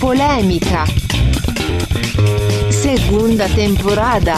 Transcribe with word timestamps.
Polêmica. 0.00 0.84
Segunda 2.72 3.46
temporada. 3.50 4.32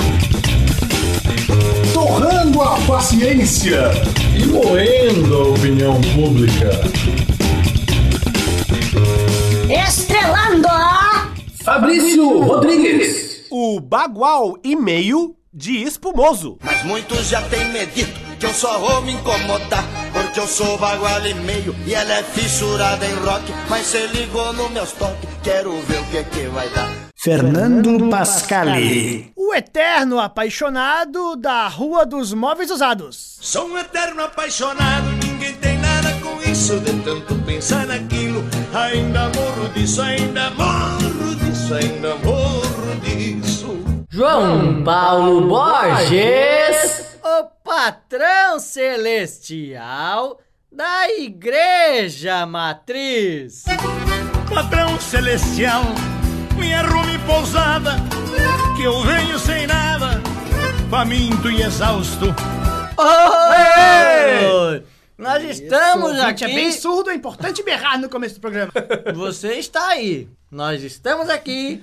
Torrando 1.95 2.61
a 2.61 2.77
paciência. 2.81 3.93
E 4.37 4.45
moendo 4.47 5.37
a 5.37 5.49
opinião 5.51 6.01
pública. 6.17 6.69
Estrelando 9.71 10.67
a 10.67 11.33
Fabrício 11.63 12.41
Rodrigues. 12.41 13.47
O 13.49 13.79
bagual 13.79 14.59
e 14.65 14.75
meio 14.75 15.37
de 15.55 15.81
espumoso. 15.85 16.59
Mas 16.61 16.85
muitos 16.85 17.29
já 17.29 17.41
têm 17.43 17.71
medito 17.71 18.19
que 18.41 18.47
eu 18.47 18.53
só 18.53 18.81
vou 18.81 19.03
me 19.03 19.13
incomodar. 19.13 19.85
Porque 20.13 20.41
eu 20.41 20.47
sou 20.49 20.77
bagual 20.77 21.25
e 21.25 21.35
meio 21.35 21.73
e 21.87 21.95
ela 21.95 22.15
é 22.15 22.23
fissurada 22.25 23.07
em 23.07 23.15
rock. 23.15 23.45
Mas 23.69 23.87
cê 23.87 24.09
ligou 24.09 24.53
no 24.55 24.69
meus 24.71 24.91
toques, 24.93 25.29
quero 25.43 25.73
ver 25.83 26.01
o 26.01 26.05
que 26.07 26.25
que 26.25 26.47
vai 26.49 26.69
dar. 26.71 26.89
Fernando 27.17 28.09
Pascali. 28.09 29.33
O 29.37 29.55
eterno 29.55 30.19
apaixonado 30.19 31.37
da 31.37 31.69
Rua 31.69 32.05
dos 32.05 32.33
Móveis 32.33 32.71
Usados. 32.71 33.39
Sou 33.41 33.69
um 33.69 33.79
eterno 33.79 34.23
apaixonado, 34.25 35.07
ninguém 35.25 35.55
tem 35.55 35.79
nada 35.79 36.13
com 36.21 36.41
isso. 36.51 36.81
De 36.81 36.93
tanto 37.03 37.35
pensar 37.45 37.87
naquilo, 37.87 38.43
ainda 38.75 39.29
morro 39.29 39.69
disso, 39.75 40.03
ainda 40.03 40.51
morro 40.51 41.35
disso, 41.37 41.75
ainda 41.75 42.17
morro 42.17 43.01
disso. 43.01 43.79
João 44.11 44.83
Paulo 44.85 45.49
Borges, 45.49 47.19
o 47.23 47.45
patrão 47.65 48.59
celestial 48.59 50.39
da 50.71 51.09
Igreja 51.11 52.47
Matriz. 52.47 53.65
Patrão 54.55 55.01
celestial, 55.01 55.83
me 56.59 56.75
arrume 56.75 57.19
pousada, 57.27 57.93
que 58.77 58.83
eu 58.83 59.01
venho 59.03 59.39
sem 59.39 59.67
nada, 59.67 60.21
faminto 60.91 61.51
e 61.51 61.63
exausto. 61.63 62.27
Oi! 62.99 64.83
Nós 65.17 65.43
estamos 65.45 66.17
Gente, 66.17 66.45
aqui. 66.45 66.45
é 66.45 66.49
bem 66.55 66.73
surdo, 66.73 67.11
é 67.11 67.15
importante 67.15 67.63
berrar 67.63 67.99
no 67.99 68.09
começo 68.09 68.35
do 68.35 68.41
programa. 68.41 68.73
Você 69.15 69.55
está 69.55 69.89
aí. 69.89 70.29
Nós 70.51 70.83
estamos 70.83 71.31
aqui 71.31 71.83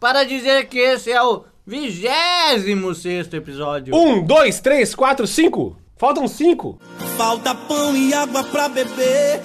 para 0.00 0.24
dizer 0.24 0.66
que 0.66 0.78
esse 0.78 1.12
é 1.12 1.22
o 1.22 1.44
26 1.66 3.32
episódio. 3.32 3.94
Um, 3.94 4.24
dois, 4.24 4.60
três, 4.60 4.94
quatro, 4.94 5.26
cinco. 5.26 5.76
Faltam 5.96 6.26
cinco. 6.26 6.80
Falta 7.16 7.54
pão 7.54 7.96
e 7.96 8.12
água 8.12 8.42
pra 8.44 8.68
beber, 8.68 9.40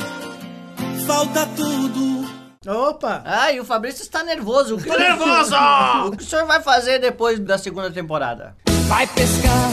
falta 1.10 1.44
tudo. 1.56 2.30
Opa! 2.68 3.24
Ah, 3.26 3.52
e 3.52 3.60
o 3.60 3.66
Fabrício 3.66 4.04
está 4.04 4.24
nervoso. 4.24 4.78
Que, 4.78 4.96
nervoso! 4.96 5.56
o 6.06 6.12
que 6.12 6.22
o 6.22 6.26
senhor 6.26 6.46
vai 6.46 6.62
fazer 6.62 7.00
depois 7.00 7.40
da 7.40 7.58
segunda 7.58 7.90
temporada? 7.90 8.56
vai 8.88 9.08
pescar. 9.08 9.70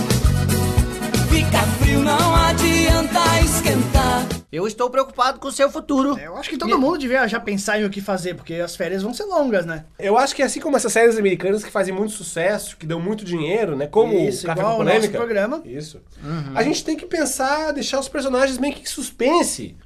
Fica 1.28 1.58
frio, 1.78 2.00
não 2.00 2.34
adianta 2.34 3.20
esquentar. 3.44 4.26
Eu 4.50 4.66
estou 4.66 4.88
preocupado 4.88 5.38
com 5.38 5.48
o 5.48 5.52
seu 5.52 5.70
futuro. 5.70 6.18
Eu 6.18 6.38
acho 6.38 6.48
que 6.48 6.56
todo 6.56 6.78
mundo 6.78 6.96
devia 6.96 7.28
já 7.28 7.38
pensar 7.38 7.78
em 7.78 7.84
o 7.84 7.90
que 7.90 8.00
fazer, 8.00 8.34
porque 8.34 8.54
as 8.54 8.74
férias 8.74 9.02
vão 9.02 9.12
ser 9.12 9.24
longas, 9.24 9.66
né? 9.66 9.84
Eu 9.98 10.16
acho 10.16 10.34
que 10.34 10.42
assim 10.42 10.60
como 10.60 10.78
essas 10.78 10.92
séries 10.92 11.18
americanas 11.18 11.62
que 11.62 11.70
fazem 11.70 11.92
muito 11.92 12.12
sucesso, 12.12 12.78
que 12.78 12.86
dão 12.86 12.98
muito 12.98 13.26
dinheiro, 13.26 13.76
né? 13.76 13.86
Como 13.86 14.14
Isso, 14.14 14.44
o 14.44 14.46
Café 14.46 14.60
igual 14.60 14.76
com 14.76 14.82
o 14.82 14.84
nosso 14.84 14.96
Polêmica. 14.96 15.18
programa. 15.18 15.62
Isso. 15.66 16.00
A 16.54 16.62
gente 16.62 16.82
tem 16.82 16.96
que 16.96 17.04
pensar, 17.04 17.72
deixar 17.72 18.00
os 18.00 18.08
personagens 18.08 18.56
meio 18.56 18.74
que 18.74 18.82
em 18.82 18.86
suspense 18.86 19.76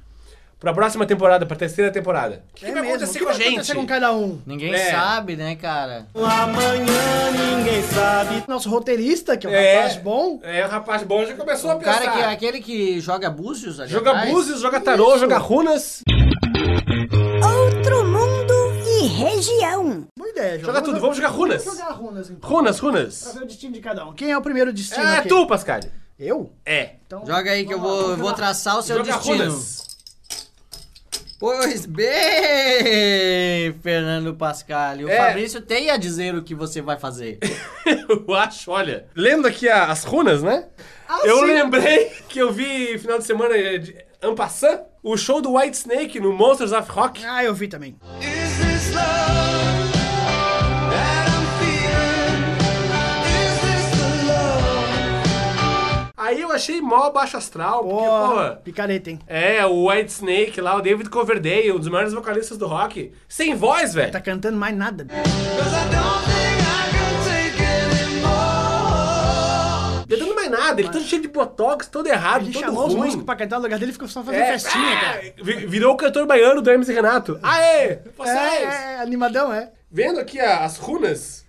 pra 0.61 0.73
próxima 0.73 1.05
temporada, 1.05 1.45
pra 1.45 1.57
terceira 1.57 1.91
temporada. 1.91 2.43
O 2.51 2.55
que, 2.55 2.65
que 2.67 2.71
vai 2.71 2.87
acontecer 2.87 3.03
É 3.03 3.09
o 3.09 3.11
que 3.13 3.19
com 3.19 3.25
vai 3.25 3.33
a 3.33 3.37
gente? 3.37 3.47
acontecer 3.49 3.75
com 3.75 3.85
cada 3.87 4.13
um? 4.13 4.39
Ninguém 4.45 4.73
É. 4.73 4.91
sabe, 4.91 5.35
né, 5.35 5.55
cara? 5.55 6.05
Amanhã 6.15 7.31
ninguém 7.57 7.81
sabe. 7.83 8.43
Nosso 8.47 8.69
roteirista, 8.69 9.35
que 9.35 9.47
é 9.47 9.49
um 9.49 9.53
É. 9.53 9.75
rapaz 9.81 9.97
bom. 9.97 10.39
É, 10.43 10.65
o 10.65 10.69
rapaz 10.69 11.03
bom 11.03 11.25
já 11.25 11.33
começou 11.33 11.71
a 11.71 11.75
O 11.75 11.79
pensar. 11.79 11.99
cara 11.99 12.11
que 12.11 12.19
é 12.19 12.25
aquele 12.27 12.61
que 12.61 12.99
joga 13.01 13.29
búzios 13.29 13.79
ali 13.79 13.91
Joga 13.91 14.11
atrás. 14.11 14.31
búzios, 14.31 14.61
joga 14.61 14.79
tarô, 14.79 15.17
joga 15.17 15.37
runas. 15.39 16.01
Outro 17.43 18.05
mundo 18.05 18.53
e 19.01 19.07
região. 19.07 20.05
Boa 20.17 20.29
ideia, 20.29 20.59
João. 20.59 20.65
Joga 20.73 20.81
tudo, 20.85 20.99
vamos 20.99 21.17
jogar 21.17 21.29
runas. 21.29 21.63
Vamos 21.65 21.79
jogar 21.79 21.93
runas, 21.93 22.29
então. 22.29 22.49
Runas, 22.49 22.79
Pra 22.79 22.89
runas. 22.89 23.31
ver 23.33 23.43
o 23.43 23.47
destino 23.47 23.73
de 23.73 23.79
cada 23.79 24.05
um. 24.05 24.13
Quem 24.13 24.31
é 24.31 24.37
o 24.37 24.41
primeiro 24.41 24.71
destino 24.71 25.03
É 25.05 25.17
aqui? 25.17 25.27
tu, 25.29 25.45
Pascal. 25.47 25.79
Eu? 26.19 26.51
É. 26.65 26.91
Então, 27.07 27.25
Joga 27.25 27.49
aí 27.51 27.65
que 27.65 27.73
eu 27.73 27.79
vamos 27.79 27.97
lá, 27.97 28.05
vou, 28.09 28.17
vou 28.17 28.27
lá. 28.27 28.33
traçar 28.33 28.77
o 28.77 28.81
seu 28.83 28.97
Joga 28.97 29.11
destino. 29.13 29.37
runas. 29.43 29.90
Pois 31.41 31.87
bem, 31.87 33.73
Fernando 33.81 34.35
Pascal. 34.35 34.97
O 34.97 35.09
É. 35.09 35.17
Fabrício 35.17 35.59
tem 35.59 35.89
a 35.89 35.97
dizer 35.97 36.35
o 36.35 36.43
que 36.43 36.53
você 36.53 36.83
vai 36.83 36.99
fazer. 36.99 37.39
Eu 38.07 38.35
acho, 38.35 38.69
olha. 38.69 39.07
Lendo 39.15 39.47
aqui 39.47 39.67
a- 39.67 39.85
as 39.87 40.03
runas, 40.03 40.43
né? 40.43 40.67
eu 41.25 41.39
sim. 41.39 41.45
lembrei 41.45 42.09
que 42.29 42.39
eu 42.39 42.53
vi 42.53 42.97
final 42.99 43.17
de 43.17 43.25
semana 43.25 43.53
eh, 43.57 43.77
de 43.79 43.95
en 44.23 44.33
passant, 44.35 44.81
o 45.03 45.17
show 45.17 45.41
do 45.41 45.55
White 45.57 45.75
Snake 45.75 46.19
no 46.21 46.31
Monsters 46.31 46.71
of 46.71 46.89
Rock. 46.91 47.25
Ah, 47.25 47.43
eu 47.43 47.53
vi 47.55 47.67
também. 47.67 47.97
Is 48.21 48.40
achei 56.61 56.79
mó 56.81 57.09
baixo 57.09 57.35
astral, 57.37 57.83
porque, 57.83 57.95
Pô, 57.95 58.27
porra. 58.29 58.61
picareta, 58.63 59.09
hein? 59.09 59.19
É, 59.27 59.65
o 59.65 59.89
White 59.89 60.11
Snake 60.11 60.61
lá, 60.61 60.75
o 60.75 60.81
David 60.81 61.09
Coverdale, 61.09 61.71
um 61.71 61.79
dos 61.79 61.87
maiores 61.89 62.13
vocalistas 62.13 62.57
do 62.57 62.67
rock. 62.67 63.11
Sem 63.27 63.55
voz, 63.55 63.93
velho. 63.93 64.11
Tá 64.11 64.21
cantando 64.21 64.57
mais 64.57 64.75
nada. 64.75 65.05
'Cause 65.05 65.75
I 65.75 65.89
don't 65.89 66.25
think 66.25 66.61
I 66.61 66.91
can 66.93 67.13
take 67.25 67.63
anymore. 70.05 70.19
Não 70.19 70.35
mais 70.35 70.49
nada, 70.51 70.81
ele 70.81 70.89
todo 70.89 71.03
cheio 71.03 71.21
de 71.21 71.27
botox, 71.27 71.87
todo 71.87 72.07
errado, 72.07 72.43
Ele 72.43 72.53
todo 72.53 72.63
chamou 72.63 72.85
os 72.87 72.93
ruim. 72.93 73.05
músicos 73.05 73.25
pra 73.25 73.35
cantar 73.35 73.57
no 73.57 73.63
lugar 73.63 73.79
dele 73.79 73.93
ficou 73.93 74.07
só 74.07 74.23
fazendo 74.23 74.41
É, 74.43 74.51
festinha, 74.57 74.91
é, 74.93 74.99
cara. 74.99 75.21
vi- 75.41 75.65
Virou 75.67 75.93
o 75.93 75.97
cantor 75.97 76.25
baiano 76.27 76.61
do 76.61 76.69
Hermes 76.69 76.89
e 76.89 76.93
Renato. 76.93 77.39
Aê! 77.41 77.99
Vocês! 78.17 78.37
É, 78.37 78.95
é, 78.95 79.01
animadão, 79.01 79.51
é. 79.53 79.71
Vendo 79.89 80.19
aqui 80.19 80.39
as 80.39 80.77
runas, 80.77 81.45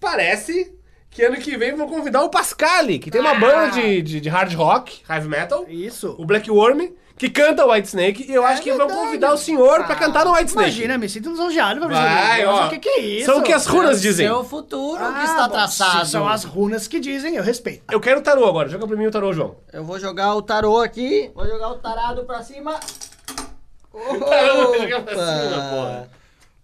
parece 0.00 0.72
que 1.14 1.22
ano 1.22 1.36
que 1.36 1.56
vem 1.56 1.74
vão 1.74 1.88
convidar 1.88 2.22
o 2.22 2.28
Pascali, 2.28 2.98
que 2.98 3.10
tem 3.10 3.20
uma 3.20 3.30
Ah. 3.30 3.38
banda 3.40 3.70
de, 3.70 4.02
de, 4.02 4.20
de 4.20 4.28
hard 4.28 4.52
rock, 4.54 5.00
heavy 5.08 5.28
metal, 5.28 5.64
Isso. 5.68 6.14
o 6.18 6.26
Black 6.26 6.50
Worm, 6.50 6.88
que 7.16 7.30
canta 7.30 7.64
o 7.64 7.70
White 7.72 7.86
Snake, 7.86 8.26
e 8.28 8.34
eu 8.34 8.44
acho 8.44 8.60
que 8.60 8.70
vão 8.72 8.88
verdade. 8.88 9.00
convidar 9.00 9.32
o 9.32 9.36
senhor 9.38 9.84
pra 9.84 9.94
cantar 9.94 10.24
no 10.24 10.32
White 10.32 10.48
Snake. 10.50 10.68
Imagina, 10.70 10.98
me 10.98 11.08
sinto 11.08 11.30
lisonjeado, 11.30 11.80
Fabrício. 11.80 12.02
Vai, 12.04 12.44
Mas 12.44 12.54
ó. 12.60 12.66
O 12.66 12.70
que, 12.70 12.78
que 12.80 12.88
é 12.88 13.00
isso? 13.00 13.26
São 13.26 13.38
o 13.38 13.42
que 13.44 13.52
as 13.52 13.64
runas 13.66 13.96
É 13.96 13.98
o 13.98 14.02
dizem. 14.02 14.26
Seu 14.26 14.42
futuro 14.44 14.98
Ah, 15.04 15.12
que 15.20 15.24
está 15.24 15.46
bom, 15.46 15.52
traçado. 15.54 16.04
se 16.04 16.10
São 16.10 16.28
as 16.28 16.42
runas 16.42 16.88
que 16.88 16.98
dizem, 16.98 17.36
eu 17.36 17.44
respeito. 17.44 17.84
Eu 17.92 18.00
quero 18.00 18.18
o 18.18 18.22
tarô 18.22 18.44
agora, 18.48 18.68
joga 18.68 18.84
pra 18.86 18.96
mim 18.96 19.06
o 19.06 19.10
tarô, 19.12 19.32
João. 19.32 19.54
Eu 19.72 19.84
vou 19.84 20.00
jogar 20.00 20.34
o 20.34 20.42
tarô 20.42 20.80
aqui. 20.80 21.30
Vou 21.32 21.46
jogar 21.46 21.68
o 21.70 21.76
tarado 21.76 22.24
pra 22.24 22.42
cima. 22.42 22.78
Jogar 23.94 25.02
pra 25.02 25.12
Opa! 25.12 25.40
cima, 25.42 25.70
porra. 25.70 26.10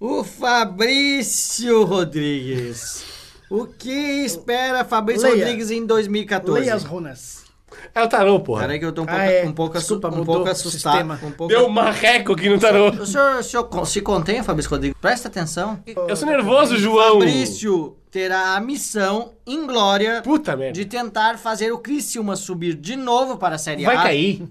O 0.01 0.25
Fabrício 0.25 1.85
Rodrigues. 1.85 3.05
O 3.51 3.67
que 3.67 4.25
espera 4.25 4.85
Fabrício 4.85 5.29
Leia. 5.29 5.45
Rodrigues 5.45 5.73
em 5.73 5.85
2014? 5.85 6.61
Leia 6.61 6.75
as 6.75 6.85
runas. 6.85 7.50
É 7.95 8.03
o 8.03 8.09
tarô, 8.09 8.41
porra. 8.41 8.63
Peraí 8.63 8.79
que 8.79 8.85
eu 8.85 8.93
tô 8.93 9.03
um 9.03 9.07
pouco, 9.07 9.21
Ah, 9.21 9.25
é. 9.25 9.45
um 9.45 9.53
pouco, 9.53 9.79
Desculpa, 9.79 10.09
um 10.09 10.25
pouco 10.25 10.49
assustado. 10.49 11.13
Um 11.25 11.31
pouco... 11.33 11.49
Deu 11.49 11.67
um 11.67 11.71
marreco 11.71 12.33
aqui 12.33 12.49
no 12.49 12.59
tarô. 12.59 12.89
O 12.91 13.07
senhor, 13.07 13.39
o 13.39 13.43
senhor 13.43 13.87
se 13.87 14.01
contém, 14.01 14.43
Fabrício 14.43 14.71
Rodrigues? 14.71 14.97
Presta 15.01 15.29
atenção. 15.29 15.83
Eu 16.09 16.17
sou 16.17 16.29
nervoso, 16.29 16.77
João. 16.77 17.15
Fabrício 17.21 17.97
terá 18.11 18.57
a 18.57 18.61
missão 18.61 19.35
inglória 19.47 20.21
Puta 20.23 20.57
merda. 20.57 20.73
de 20.73 20.85
tentar 20.85 21.39
fazer 21.39 21.71
o 21.71 21.79
Criciúma 21.79 22.35
subir 22.35 22.75
de 22.75 22.97
novo 22.97 23.37
para 23.37 23.55
a 23.55 23.59
Série 23.59 23.85
Vai 23.85 23.97
A. 23.97 24.03
cair. 24.03 24.43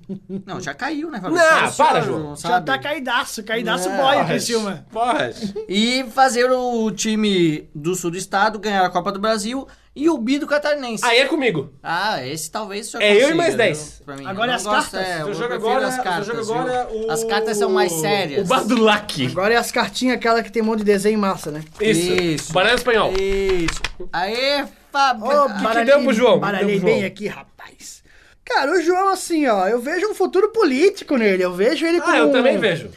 Não, 0.46 0.62
já 0.62 0.74
caiu, 0.74 1.12
né, 1.12 1.20
Fabrício? 1.20 1.46
Não, 1.46 1.72
para, 1.74 2.02
João. 2.02 2.20
não 2.20 2.36
Já 2.38 2.50
sabe. 2.52 2.66
tá 2.66 2.78
caidaço, 2.80 3.44
caidaço 3.44 3.90
Pode. 3.90 4.26
Criciúma. 4.28 4.86
Pode. 4.92 5.54
E 5.68 6.06
fazer 6.14 6.50
o 6.50 6.90
time 6.92 7.70
do 7.76 7.96
sul 7.96 8.12
do 8.12 8.18
estado 8.18 8.58
ganhar 8.60 8.86
a 8.86 8.90
Copa 8.90 9.12
do 9.12 9.20
Brasil 9.20 9.68
e 10.04 10.10
o 10.10 10.18
Bido 10.18 10.48
Catarinense. 10.48 11.04
Aí 11.06 11.20
é 11.20 11.26
comigo. 11.26 11.72
Ah, 11.84 12.26
esse 12.26 12.50
talvez 12.50 12.94
É 12.96 13.16
eu 13.24 13.30
e 13.32 13.34
mais 13.34 13.50
viu? 13.50 13.58
10. 13.58 14.02
Pra 14.06 14.16
mim. 14.16 14.26
Agora 14.26 14.52
Eu 14.52 14.56
as 14.56 14.64
gosto, 14.64 14.92
cartas. 14.92 15.08
É, 15.10 15.22
eu 15.22 15.28
Eu 15.28 15.34
jogo 15.34 15.54
agora, 15.54 15.88
as 15.88 15.96
cartas, 15.98 16.28
eu 16.28 16.36
jogo 16.36 16.46
viu? 16.46 16.56
agora 16.62 16.88
o... 16.92 17.12
As 17.12 17.24
cartas 17.24 17.58
são 17.58 17.70
mais 17.70 17.92
sérias. 17.92 18.46
O 18.46 18.48
Badulac. 18.50 19.26
Agora 19.28 19.54
é 19.54 19.58
as 19.58 19.72
cartinhas, 19.72 20.16
aquela 20.18 20.42
que 20.44 20.52
tem 20.52 20.62
um 20.62 20.66
monte 20.66 20.80
de 20.80 20.86
desenho 20.86 21.20
massa, 21.20 21.52
né? 21.52 21.64
Isso. 21.82 22.12
Isso. 22.14 22.54
Banana 22.54 22.76
espanhol. 22.76 23.14
Isso. 23.14 23.82
Aê, 24.14 24.66
Fabrício. 24.92 25.44
Ô, 25.44 25.46
que 25.50 25.64
baralhei- 25.64 25.86
deu 25.94 26.04
pro 26.04 26.14
João? 26.14 26.34
Que 26.36 26.40
Baralhei 26.40 26.80
bem 26.80 27.06
aqui, 27.06 27.28
rapaz. 27.28 28.00
Cara, 28.46 28.72
o 28.72 28.82
João, 28.82 29.10
assim, 29.10 29.46
ó, 29.48 29.68
eu 29.68 29.80
vejo 29.80 30.08
um 30.08 30.16
futuro 30.16 30.50
político 30.50 31.18
nele. 31.18 31.44
Eu 31.44 31.54
vejo 31.54 31.86
ele 31.86 32.02
como. 32.02 32.12
Ah, 32.14 32.18
eu 32.18 32.32
também 32.32 32.58
vejo. 32.58 32.90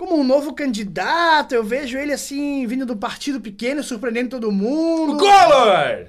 Como 0.00 0.18
um 0.18 0.24
novo 0.24 0.54
candidato. 0.54 1.54
Eu 1.54 1.62
vejo 1.62 1.98
ele, 1.98 2.10
assim, 2.10 2.66
vindo 2.66 2.86
do 2.86 2.96
partido 2.96 3.38
pequeno, 3.38 3.82
surpreendendo 3.82 4.30
todo 4.30 4.50
mundo. 4.50 5.18
Collor! 5.18 6.06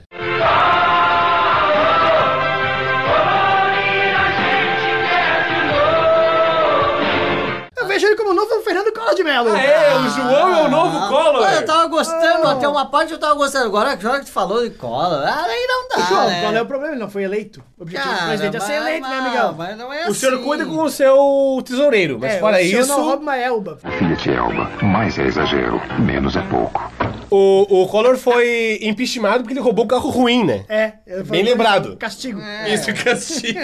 Eu 7.77 7.85
vejo 7.85 8.07
ele 8.07 8.15
como 8.15 8.29
o 8.29 8.33
novo 8.33 8.61
Fernando 8.61 8.90
Collor 9.01 9.15
de 9.15 9.23
Mello. 9.23 9.51
Melo. 9.51 9.55
Ah, 9.57 9.61
é, 9.63 9.95
o 9.97 10.09
João 10.09 10.55
é 10.55 10.61
o 10.63 10.69
novo 10.69 11.07
Collor. 11.07 11.43
Ah, 11.45 11.55
eu 11.55 11.65
tava 11.65 11.87
gostando, 11.87 12.47
até 12.47 12.67
uma 12.67 12.85
parte 12.85 13.11
eu 13.11 13.19
tava 13.19 13.33
gostando. 13.35 13.65
Agora 13.65 13.97
que 13.97 14.25
tu 14.25 14.31
falou 14.31 14.63
de 14.63 14.69
Collor, 14.75 15.23
ah, 15.25 15.45
aí 15.47 15.67
não 15.67 15.87
dá, 15.89 16.05
João, 16.05 16.27
né? 16.27 16.41
qual 16.41 16.53
é 16.55 16.61
o 16.61 16.65
problema? 16.65 16.93
Ele 16.93 17.01
não 17.01 17.09
foi 17.09 17.23
eleito. 17.23 17.63
O 17.77 17.83
objetivo 17.83 18.13
do 18.13 18.25
presidente 18.27 18.57
é 18.57 18.59
ser 18.59 18.79
mas 18.79 18.87
eleito, 18.87 19.07
né, 19.09 19.17
amigão? 19.17 19.55
Mas 19.57 19.77
não 19.77 19.91
é 19.93 20.07
O 20.07 20.13
senhor 20.13 20.35
assim. 20.35 20.43
cuida 20.43 20.65
com 20.65 20.83
o 20.83 20.89
seu 20.89 21.61
tesoureiro, 21.65 22.17
mas 22.19 22.33
É, 22.33 22.39
fora 22.39 22.57
o 22.57 22.59
senhor 22.59 22.79
isso, 22.81 22.89
não 22.89 23.03
rouba 23.03 23.21
uma 23.23 23.37
elba. 23.37 23.77
Fiat 23.97 24.29
Elba. 24.29 24.69
Mais 24.83 25.17
é 25.17 25.23
exagero, 25.23 25.81
menos 25.99 26.35
é 26.35 26.41
pouco. 26.43 26.91
o, 27.31 27.81
o 27.83 27.87
Collor 27.87 28.17
foi 28.17 28.77
impeachmentado 28.81 29.39
porque 29.39 29.53
ele 29.53 29.61
roubou 29.61 29.85
um 29.85 29.87
carro 29.87 30.09
ruim, 30.09 30.43
né? 30.43 30.63
É. 30.69 30.93
eu- 31.07 31.23
Bem 31.25 31.43
lembrado. 31.43 31.95
Castigo. 31.97 32.39
Isso, 32.67 32.93
castigo. 33.03 33.59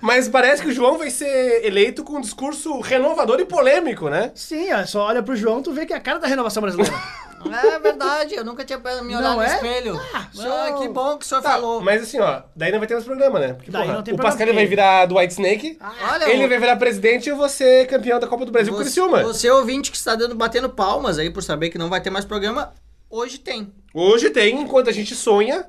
Mas 0.00 0.28
parece 0.28 0.62
que 0.62 0.68
o 0.68 0.72
João 0.72 0.98
vai 0.98 1.10
ser 1.10 1.64
eleito 1.64 2.02
com 2.04 2.14
um 2.14 2.20
discurso 2.20 2.80
renovador 2.80 3.40
e 3.40 3.44
polêmico, 3.44 4.08
né? 4.08 4.30
Sim, 4.34 4.57
ó, 4.72 4.84
só 4.86 5.06
olha 5.06 5.22
pro 5.22 5.36
João, 5.36 5.62
tu 5.62 5.72
vê 5.72 5.84
que 5.86 5.92
é 5.92 5.96
a 5.96 6.00
cara 6.00 6.18
da 6.18 6.26
renovação 6.26 6.60
brasileira. 6.60 6.92
É 7.38 7.78
verdade, 7.78 8.34
eu 8.34 8.44
nunca 8.44 8.64
tinha 8.64 8.76
me 8.80 9.14
olhado 9.14 9.22
Não 9.22 9.36
no 9.36 9.42
é? 9.42 9.46
espelho. 9.54 10.00
Ah, 10.12 10.26
show. 10.34 10.80
que 10.82 10.88
bom 10.88 11.16
que 11.16 11.24
o 11.24 11.28
senhor 11.28 11.40
Tá, 11.40 11.52
falou. 11.52 11.80
mas 11.80 12.02
assim, 12.02 12.18
ó, 12.18 12.42
daí 12.54 12.72
não 12.72 12.80
vai 12.80 12.88
ter 12.88 12.94
mais 12.94 13.06
programa, 13.06 13.38
né? 13.38 13.52
Porque, 13.52 13.70
Daí 13.70 13.82
porra, 13.82 13.94
não 13.94 14.02
tem 14.02 14.12
o 14.12 14.16
programa, 14.16 14.36
Pascal 14.36 14.54
vai 14.56 14.66
virar 14.66 15.06
do 15.06 15.16
White 15.16 15.34
Snake, 15.34 15.78
Olha, 16.10 16.28
ele 16.32 16.44
o- 16.44 16.48
vai 16.48 16.58
virar 16.58 16.74
presidente 16.74 17.28
e 17.28 17.30
eu 17.30 17.36
vou 17.36 17.48
ser 17.48 17.86
campeão 17.86 18.18
da 18.18 18.26
Copa 18.26 18.44
do 18.44 18.50
Brasil 18.50 18.72
com 18.72 18.80
o 18.80 18.82
Você, 18.82 18.90
Criciúma. 18.90 19.22
você 19.22 19.48
ouvinte 19.52 19.92
que 19.92 19.96
está 19.96 20.16
dando, 20.16 20.34
batendo 20.34 20.68
palmas 20.68 21.16
aí 21.16 21.30
por 21.30 21.40
saber 21.44 21.70
que 21.70 21.78
não 21.78 21.88
vai 21.88 22.00
ter 22.00 22.10
mais 22.10 22.24
programa, 22.24 22.72
hoje 23.08 23.38
tem. 23.38 23.72
Hoje 23.94 24.30
tem, 24.30 24.60
enquanto 24.60 24.90
a 24.90 24.92
gente 24.92 25.14
sonha. 25.14 25.64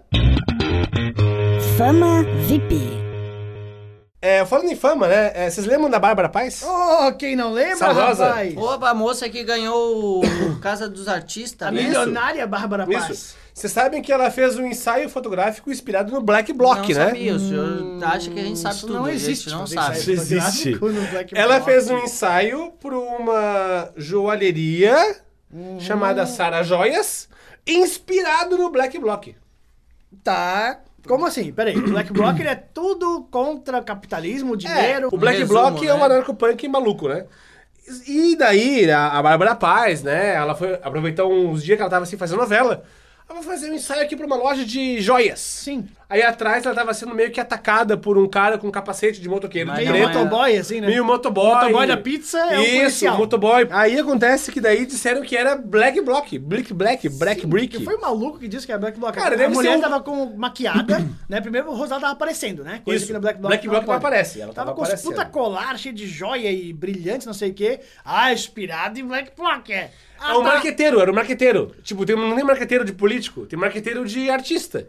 Fama 1.78 2.24
VIP. 2.48 3.09
É, 4.22 4.46
falando 4.46 4.70
em 4.70 4.76
fama, 4.76 5.08
né? 5.08 5.32
é, 5.34 5.50
vocês 5.50 5.66
lembram 5.66 5.90
da 5.90 5.98
Bárbara 5.98 6.28
Paz? 6.28 6.62
oh, 6.66 7.14
quem 7.14 7.38
não 7.38 7.54
lembra, 7.54 7.78
Saudosa? 7.78 8.26
rapaz? 8.28 8.58
Opa, 8.58 8.90
a 8.90 8.94
moça 8.94 9.30
que 9.30 9.42
ganhou 9.46 10.20
o 10.22 10.60
Casa 10.60 10.90
dos 10.90 11.08
Artistas, 11.08 11.66
A 11.68 11.72
né? 11.72 11.84
milionária 11.84 12.46
Bárbara 12.46 12.86
Paz. 12.86 13.10
Isso. 13.10 13.36
Vocês 13.54 13.72
sabem 13.72 14.02
que 14.02 14.12
ela 14.12 14.30
fez 14.30 14.58
um 14.58 14.66
ensaio 14.66 15.10
fotográfico 15.10 15.72
inspirado 15.72 16.12
no 16.12 16.22
Black 16.22 16.52
Block, 16.52 16.80
não 16.94 17.00
né? 17.00 17.06
sabia, 17.08 17.34
o 17.36 17.40
senhor 17.40 18.04
acha 18.04 18.30
que 18.32 18.40
a 18.40 18.44
gente 18.44 18.60
sabe 18.60 18.76
Isso 18.76 18.88
tudo, 18.88 19.00
não 19.00 19.06
a 19.06 19.12
gente 19.12 19.22
existe, 19.22 19.50
não 19.50 19.60
fazer 19.60 19.76
sabe. 19.76 19.98
ensaio 20.00 20.02
Isso 20.02 20.12
existe. 20.34 20.74
fotográfico 20.74 21.02
no 21.06 21.12
Black 21.12 21.38
Ela 21.38 21.56
Bloc. 21.56 21.66
fez 21.66 21.90
um 21.90 21.98
ensaio 22.00 22.72
por 22.80 22.94
uma 22.94 23.90
joalheria 23.96 25.16
Uhum. 25.52 25.80
chamada 25.80 26.26
Sara 26.28 26.62
Joias, 26.62 27.28
inspirado 27.66 28.56
no 28.58 28.70
Black 28.70 29.00
Block. 29.00 29.36
Tá. 30.24 30.80
Como 31.10 31.26
assim? 31.26 31.52
Peraí, 31.52 31.76
o 31.76 31.90
Black 31.90 32.14
Bloc 32.14 32.40
ele 32.40 32.50
é 32.50 32.54
tudo 32.54 33.28
contra 33.32 33.82
capitalismo, 33.82 34.56
dinheiro. 34.56 35.10
É, 35.12 35.16
o 35.16 35.18
Black 35.18 35.40
resumo, 35.40 35.60
Bloc 35.60 35.84
é 35.84 35.92
um 35.92 35.98
né? 35.98 36.06
anarcopunk 36.06 36.68
maluco, 36.68 37.08
né? 37.08 37.26
E 38.06 38.36
daí, 38.36 38.92
a, 38.92 39.18
a 39.18 39.24
Bárbara 39.24 39.56
Paz, 39.56 40.04
né? 40.04 40.36
Ela 40.36 40.54
foi 40.54 40.76
aproveitar 40.76 41.26
uns 41.26 41.64
dias 41.64 41.78
que 41.78 41.82
ela 41.82 41.90
tava 41.90 42.04
assim 42.04 42.16
fazendo 42.16 42.38
novela. 42.38 42.84
Ela 43.28 43.42
vai 43.42 43.44
fazer 43.44 43.72
um 43.72 43.74
ensaio 43.74 44.04
aqui 44.04 44.16
pra 44.16 44.28
uma 44.28 44.36
loja 44.36 44.64
de 44.64 45.02
joias. 45.02 45.40
Sim. 45.40 45.88
Aí 46.10 46.24
atrás 46.24 46.66
ela 46.66 46.74
tava 46.74 46.92
sendo 46.92 47.14
meio 47.14 47.30
que 47.30 47.40
atacada 47.40 47.96
por 47.96 48.18
um 48.18 48.28
cara 48.28 48.58
com 48.58 48.72
capacete 48.72 49.22
de 49.22 49.30
motoqueiro 49.30 49.72
de 49.72 49.84
é- 49.86 49.92
preto. 49.92 50.08
motoboy, 50.08 50.58
assim, 50.58 50.82
né? 50.82 50.88
Meio 50.88 51.06
motoboy. 51.06 51.54
Motoboy 51.54 51.86
da 51.86 51.98
pizza 51.98 52.40
é 52.40 52.58
o 52.58 52.62
Isso, 52.64 52.76
policial. 52.78 53.18
motoboy. 53.20 53.68
Aí 53.70 54.00
acontece 54.00 54.52
que 54.52 54.60
daí 54.60 54.88
disseram 54.88 55.22
que 55.22 55.38
era 55.38 55.56
Black 55.56 56.02
Block. 56.02 56.40
Black 56.40 56.74
Black, 56.74 57.08
Black 57.10 57.46
Brick. 57.46 57.78
Que 57.78 57.84
foi 57.86 57.94
o 57.96 58.02
maluco 58.02 58.40
que 58.40 58.48
disse 58.48 58.66
que 58.66 58.72
é 58.72 58.78
Black 58.80 59.00
Bloc. 59.00 59.14
Cara, 59.14 59.46
a 59.46 59.50
mulher 59.50 59.78
um- 59.78 59.82
tava 59.82 60.00
com 60.02 60.26
maquiada, 60.36 61.08
né? 61.30 61.40
Primeiro 61.42 61.70
o 61.70 61.76
rosado 61.76 62.02
tava 62.02 62.14
aparecendo, 62.14 62.64
né? 62.64 62.82
Coisa 62.84 62.98
Isso. 62.98 63.06
que 63.06 63.14
no 63.14 63.20
Black 63.20 63.38
Bloc 63.40 63.50
Black 63.52 63.68
não 63.68 63.74
Bloc 63.76 63.86
não 63.88 63.94
aparece, 63.94 64.42
ela 64.42 64.52
tava 64.52 64.74
tava 64.74 64.88
com 64.88 64.98
puta 65.04 65.26
colar 65.26 65.78
cheio 65.78 65.94
de 65.94 66.08
joia 66.08 66.52
e 66.52 66.74
brilhantes, 66.74 67.28
não 67.28 67.36
sei 67.36 67.52
o 67.52 67.54
quê. 67.54 67.82
Ah, 68.04 68.34
inspirado 68.34 69.00
em 69.00 69.04
Black 69.06 69.32
Bloc, 69.38 69.70
é. 69.70 69.92
Ah, 70.20 70.32
É 70.32 70.38
um 70.38 70.42
tá. 70.44 70.54
marqueteiro, 70.54 71.00
era 71.00 71.12
um 71.12 71.14
marqueteiro. 71.16 71.76
Tipo, 71.84 72.04
tem, 72.04 72.16
não 72.16 72.36
tem 72.36 72.44
marqueteiro 72.44 72.84
de 72.84 72.94
político, 72.94 73.46
tem 73.46 73.60
marqueteiro 73.60 74.04
de 74.06 74.28
artista. 74.32 74.88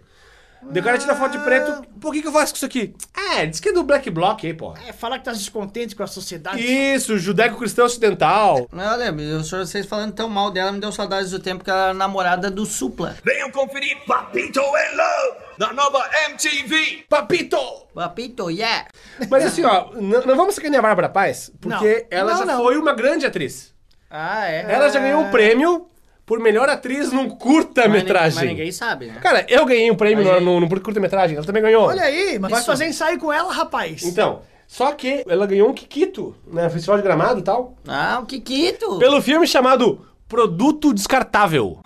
Daí 0.63 0.81
o 0.81 0.85
cara 0.85 0.99
tira 0.99 1.17
foto 1.17 1.33
de 1.33 1.39
preto. 1.39 1.83
Por 2.01 2.13
que, 2.13 2.21
que 2.23 2.29
eu 2.29 2.33
faço 2.33 2.53
com 2.53 2.57
isso 2.57 2.67
aqui? 2.67 2.95
Ah, 3.15 3.45
diz 3.45 3.61
que 3.61 3.71
é 3.71 3.73
do 3.73 3.83
Black 3.83 4.11
Bloc 4.11 4.45
aí, 4.45 4.53
pô. 4.55 4.75
É, 4.87 4.93
fala 4.93 5.19
que 5.19 5.25
tá 5.25 5.33
descontente 5.33 5.97
com 5.97 6.03
a 6.03 6.07
sociedade. 6.07 6.61
Isso, 6.63 7.19
judaico-cristão 7.19 7.87
ocidental. 7.87 8.69
Mas 8.71 8.93
Olha, 8.93 9.13
o 9.13 9.45
senhor, 9.45 9.67
vocês 9.67 9.87
falando 9.87 10.13
tão 10.13 10.29
mal 10.29 10.51
dela, 10.51 10.71
me 10.73 10.79
deu 10.81 10.93
saudades 10.93 11.31
do 11.31 11.39
tempo 11.39 11.65
que 11.65 11.71
ela 11.71 11.85
era 11.87 11.95
namorada 11.95 12.51
do 12.51 12.67
Supla. 12.67 13.17
Venham 13.25 13.51
conferir 13.51 13.97
Papito 14.07 14.61
in 14.61 14.97
Love 14.97 15.39
na 15.59 15.73
nova 15.73 16.09
MTV. 16.29 17.05
Papito! 17.09 17.59
Papito, 17.95 18.51
yeah! 18.51 18.87
Mas 19.29 19.45
assim, 19.47 19.65
ó, 19.65 19.91
não 19.95 20.37
vamos 20.37 20.55
sacanear 20.55 20.81
a 20.85 20.89
Bárbara 20.89 21.09
Paz, 21.09 21.51
porque 21.61 22.07
Não. 22.11 22.19
ela 22.19 22.33
Não, 22.33 22.39
já 22.39 22.45
não. 22.47 22.63
foi 22.63 22.77
uma 22.79 22.93
grande 22.95 23.27
atriz. 23.27 23.75
Ah, 24.11 24.49
é? 24.49 24.67
Ela 24.73 24.89
já 24.89 24.99
ganhou 25.01 25.21
um 25.23 25.31
prêmio 25.31 25.90
por 26.31 26.39
melhor 26.39 26.69
atriz 26.69 27.11
num 27.11 27.29
Mas 27.29 27.39
curta-metragem. 27.39 28.39
Mas 28.39 28.49
ninguém 28.49 28.71
sabe, 28.71 29.07
né? 29.07 29.19
Cara, 29.21 29.45
eu 29.49 29.67
ganhei 29.67 29.91
um 29.91 29.97
prêmio 29.97 30.33
Aí- 30.33 30.41
no, 30.41 30.61
no, 30.61 30.69
no 30.69 30.81
curta-metragem, 30.81 31.37
ela 31.37 31.45
também 31.45 31.61
ganhou. 31.61 31.89
Olha 31.89 32.05
aí, 32.05 32.39
mas 32.39 32.53
vai 32.53 32.63
fazer 32.63 32.87
ensaio 32.87 33.19
com 33.19 33.33
ela, 33.33 33.53
rapaz. 33.53 34.05
Então, 34.05 34.43
só 34.65 34.93
que 34.93 35.25
ela 35.29 35.45
ganhou 35.45 35.69
um 35.69 35.75
Kikito, 35.75 36.37
né? 36.47 36.71
Festival 36.71 36.99
de 36.99 37.03
Gramado 37.03 37.41
e 37.41 37.43
tal. 37.43 37.75
Ah, 37.85 38.21
o 38.23 38.27
Kikito! 38.27 39.01
Pelo 39.01 39.21
filme 39.21 39.45
chamado 39.45 40.07
Produto 40.29 40.95
Descartável. 40.95 41.81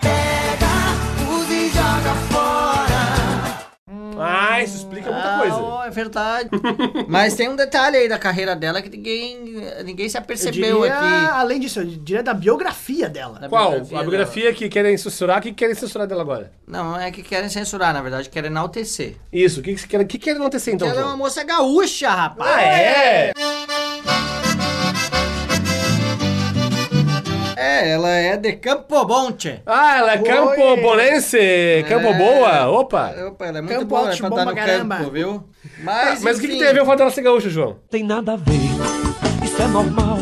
Ah, 4.55 4.63
isso 4.63 4.77
explica 4.79 5.11
muita 5.11 5.35
Ah, 5.35 5.39
coisa. 5.39 5.57
ó, 5.57 5.85
é 5.85 5.91
verdade. 5.91 6.49
Mas 7.09 7.35
tem 7.35 7.49
um 7.49 7.57
detalhe 7.57 7.97
aí 7.97 8.09
da 8.09 8.19
carreira 8.19 8.55
dela 8.55 8.81
que 8.83 8.89
ninguém, 8.89 9.39
ninguém 9.85 10.09
se 10.09 10.17
Eu 10.17 10.23
apercebeu 10.23 10.81
diria, 10.83 10.95
aqui. 10.99 11.31
além 11.33 11.61
disso, 11.61 11.81
eu 11.81 11.85
diria 11.85 12.23
da 12.23 12.35
biografia 12.35 13.09
dela. 13.09 13.39
Da 13.39 13.49
Qual? 13.49 13.71
biografia 13.71 13.99
a 13.99 14.03
biografia 14.03 14.53
que 14.55 14.69
querem 14.69 14.97
censurar, 14.97 15.39
o 15.39 15.43
que 15.43 15.53
querem 15.53 15.75
censurar 15.75 16.07
dela 16.07 16.23
agora? 16.23 16.53
Não, 16.67 16.99
é 16.99 17.11
que 17.11 17.23
querem 17.23 17.49
censurar, 17.49 17.93
na 17.93 18.01
verdade, 18.03 18.29
querem 18.29 18.51
enaltecer. 18.51 19.17
Isso, 19.33 19.61
o 19.61 19.63
que, 19.63 19.75
que, 19.75 19.87
querem- 19.89 20.05
o 20.05 20.09
que 20.09 20.19
querem 20.19 20.41
acontecer 20.41 20.73
então? 20.73 20.89
ela 20.89 21.01
é 21.01 21.05
uma 21.05 21.17
moça 21.17 21.43
gaúcha, 21.43 22.11
rapaz. 22.11 22.51
Ah, 22.57 22.63
é? 22.63 23.33
É, 23.37 23.44
ela 27.87 28.11
é 28.11 28.37
de 28.37 28.53
Campo 28.55 29.05
Bonte. 29.05 29.63
Ah, 29.67 29.99
ela 29.99 30.13
é 30.15 30.19
Campo 30.19 30.77
Bonense, 30.81 31.85
Campo 31.89 32.07
É. 32.09 32.15
Boa, 32.15 32.67
opa. 32.69 33.15
Opa, 33.29 33.47
ela 33.47 33.59
é 33.59 33.61
muito 33.63 33.75
Campo 33.75 33.87
boa, 33.87 34.01
é 34.03 34.05
Alto, 34.11 34.19
pra 34.19 34.29
bom 34.31 34.37
pra 34.37 34.45
no 34.47 34.55
caramba. 34.55 34.97
campo, 34.99 35.11
viu? 35.11 35.45
Mas, 35.81 36.07
Mas, 36.09 36.23
mas 36.23 36.39
o 36.39 36.41
que, 36.41 36.47
que 36.49 36.53
enfim, 36.55 36.63
tem 36.63 36.71
a 36.71 36.73
ver 36.73 36.79
com 36.81 36.85
o 36.85 36.89
fato 36.89 36.99
dela 36.99 37.11
ser 37.11 37.23
gaúcha, 37.23 37.49
João? 37.51 37.79
Tem 37.91 38.03
nada 38.03 38.33
a 38.33 38.37
ver, 38.37 38.53
isso 39.45 39.63
é 39.63 39.67
normal. 39.69 40.19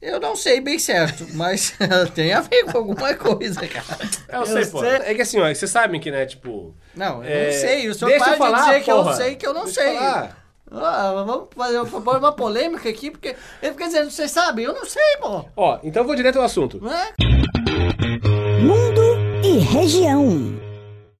Eu 0.00 0.20
não 0.20 0.36
sei 0.36 0.60
bem 0.60 0.78
certo, 0.78 1.26
mas 1.34 1.74
tem 2.14 2.32
a 2.32 2.40
ver 2.40 2.64
com 2.64 2.78
alguma 2.78 3.12
coisa, 3.14 3.66
cara. 3.66 4.08
Eu, 4.32 4.46
sei, 4.46 4.64
pô. 4.66 4.84
É 4.84 5.12
que 5.14 5.22
assim, 5.22 5.40
ó, 5.40 5.48
vocês 5.52 5.68
sabem 5.70 6.00
que, 6.00 6.10
né, 6.12 6.24
tipo... 6.26 6.74
Não, 6.94 7.24
eu 7.24 7.28
É, 7.30 7.46
não 7.46 7.52
sei. 7.52 7.88
O 7.88 7.94
senhor 7.94 8.10
deixa 8.10 8.30
eu 8.30 8.36
falar, 8.36 8.58
de 8.60 8.66
dizer 8.68 8.80
que 8.84 8.90
eu 8.92 8.96
porra. 8.98 9.14
sei 9.16 9.34
que 9.34 9.46
eu 9.46 9.52
não 9.52 9.64
Deixa 9.64 9.80
eu 9.82 9.88
sei. 9.88 9.96
falar. 9.98 10.45
Ah, 10.70 11.12
vamos 11.14 11.48
fazer 11.54 11.78
uma 11.78 12.32
polêmica 12.32 12.88
aqui, 12.88 13.10
porque 13.10 13.36
ele 13.62 13.72
fica 13.72 13.86
dizendo, 13.86 14.10
vocês 14.10 14.30
sabem, 14.30 14.64
eu 14.64 14.74
não 14.74 14.84
sei, 14.84 15.16
pô. 15.20 15.44
Ó, 15.56 15.78
então 15.82 16.02
eu 16.02 16.06
vou 16.06 16.16
direto 16.16 16.38
ao 16.38 16.44
assunto. 16.44 16.80
É? 16.88 17.14
Mundo 18.60 19.02
e 19.44 19.58
região. 19.58 20.58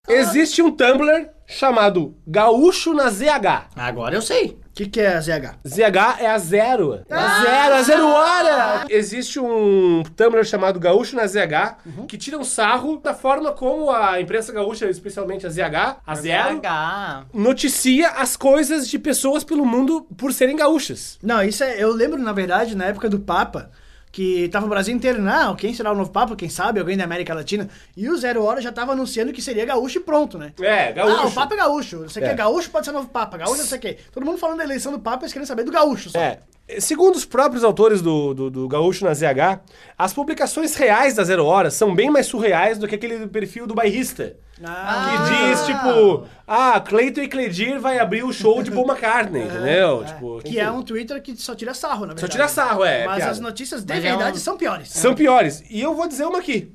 Existe 0.09 0.63
um 0.63 0.71
Tumblr 0.71 1.36
chamado 1.47 2.15
Gaúcho 2.27 2.93
na 2.93 3.09
ZH. 3.11 3.69
Agora 3.77 4.15
eu 4.15 4.23
sei. 4.23 4.59
O 4.71 4.77
que, 4.77 4.87
que 4.87 5.01
é 5.01 5.17
a 5.17 5.21
ZH? 5.21 5.59
ZH 5.67 6.21
é 6.21 6.27
a 6.27 6.39
zero. 6.39 7.01
É 7.09 7.15
a 7.15 7.43
zero, 7.43 7.75
a 7.77 7.83
zero 7.83 8.07
hora. 8.09 8.85
Existe 8.91 9.41
um 9.41 10.03
Tumblr 10.15 10.45
chamado 10.45 10.79
Gaúcho 10.79 11.17
na 11.17 11.27
ZH 11.27 11.79
que 12.07 12.19
tira 12.19 12.37
um 12.37 12.45
sarro 12.45 12.99
da 12.99 13.15
forma 13.15 13.53
como 13.53 13.91
a 13.91 14.21
imprensa 14.21 14.53
gaúcha, 14.53 14.85
especialmente 14.91 15.47
a 15.47 15.51
ZH, 15.51 15.97
a 16.07 16.15
zero, 16.15 16.57
H. 16.59 17.27
noticia 17.33 18.09
as 18.11 18.37
coisas 18.37 18.87
de 18.87 18.99
pessoas 18.99 19.43
pelo 19.45 19.65
mundo 19.65 20.07
por 20.17 20.33
serem 20.33 20.57
gaúchas. 20.57 21.19
Não, 21.23 21.43
isso 21.43 21.65
é. 21.65 21.83
Eu 21.83 21.93
lembro, 21.95 22.21
na 22.21 22.33
verdade, 22.33 22.77
na 22.77 22.85
época 22.85 23.09
do 23.09 23.19
Papa, 23.21 23.71
que 24.17 24.49
tava 24.49 24.65
o 24.65 24.69
Brasil 24.71 24.95
inteiro, 24.97 25.21
não, 25.21 25.55
quem 25.55 25.75
será 25.75 25.93
o 25.93 25.95
novo 25.95 26.11
Papa? 26.11 26.35
Quem 26.35 26.49
sabe? 26.49 26.81
Alguém 26.81 26.97
da 26.97 27.05
América 27.05 27.35
Latina. 27.35 27.69
E 27.95 28.09
o 28.09 28.17
Zero 28.17 28.43
Hora 28.43 28.63
já 28.63 28.73
tava 28.73 28.93
anunciando 28.93 29.31
que 29.31 29.43
seria 29.43 29.67
gaúcho 29.67 29.99
e 29.99 30.01
pronto, 30.01 30.39
né? 30.39 30.55
É, 30.59 30.91
gaúcho. 30.91 31.17
Ah, 31.19 31.27
o 31.27 31.31
Papa 31.33 31.53
é 31.53 31.59
gaúcho. 31.59 31.99
Você 31.99 32.21
É. 32.21 32.23
quer 32.29 32.35
gaúcho, 32.35 32.71
pode 32.71 32.87
ser 32.87 32.93
novo 32.93 33.09
Papa. 33.09 33.37
Gaúcho, 33.37 33.59
não 33.59 33.67
sei 33.67 33.77
o 33.77 33.81
quê. 33.83 33.99
Todo 34.11 34.25
mundo 34.25 34.39
falando 34.39 34.57
da 34.57 34.65
eleição 34.65 34.91
do 34.91 34.99
Papa, 34.99 35.25
eles 35.25 35.35
querem 35.35 35.45
saber 35.45 35.65
do 35.65 35.71
gaúcho 35.71 36.09
só. 36.09 36.19
É. 36.19 36.39
Segundo 36.81 37.15
os 37.15 37.27
próprios 37.27 37.63
autores 37.63 38.01
do, 38.01 38.33
do, 38.33 38.51
do 38.51 38.67
Gaúcho 38.69 39.05
na 39.05 39.13
ZH, 39.13 39.61
as 39.99 40.15
publicações 40.15 40.75
reais 40.75 41.15
da 41.15 41.23
Zero 41.23 41.45
Hora 41.45 41.71
são 41.71 41.95
bem 41.95 42.09
mais 42.11 42.25
surreais 42.27 42.79
do 42.79 42.89
que 42.89 42.95
aquele 42.95 43.27
perfil 43.29 43.67
do 43.67 43.75
bairrista. 43.75 44.35
Ah, 44.65 45.27
Que 45.29 45.51
diz, 45.51 45.67
tipo, 45.67 46.27
ah, 46.47 46.81
Cleiton 46.81 47.21
e 47.21 47.29
Cledir 47.29 47.79
vai 47.79 47.99
abrir 47.99 48.23
o 48.25 48.33
show 48.33 48.63
de 48.63 48.71
Paul 48.71 48.87
McCartney, 48.91 49.43
entendeu? 49.45 50.05
Tipo, 50.07 50.41
que 50.43 50.59
é 50.59 50.71
um 50.71 50.83
Twitter 50.83 51.21
que 51.23 51.37
só 51.37 51.55
tira 51.55 51.75
sarro, 51.75 52.01
na 52.07 52.15
verdade. 52.15 52.21
Só 52.23 52.29
tira 52.29 52.49
sarro, 52.49 52.83
é, 52.85 53.05
Mas 53.07 53.17
piada. 53.17 53.33
as 53.33 53.41
notícias 53.41 53.85
de 53.85 53.93
Mas 53.95 54.05
é 54.05 54.09
verdade 54.09 54.39
um- 54.39 54.41
são 54.41 54.57
piores. 54.57 54.89
São 54.89 55.15
piores. 55.15 55.63
E 55.69 55.81
eu 55.81 55.95
vou 55.95 56.09
dizer 56.09 56.25
uma 56.25 56.39
aqui. 56.39 56.73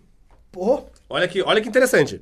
Pô, 0.51 0.83
Olha 1.09 1.27
que, 1.27 1.41
olha 1.41 1.59
que 1.59 1.67
interessante. 1.67 2.21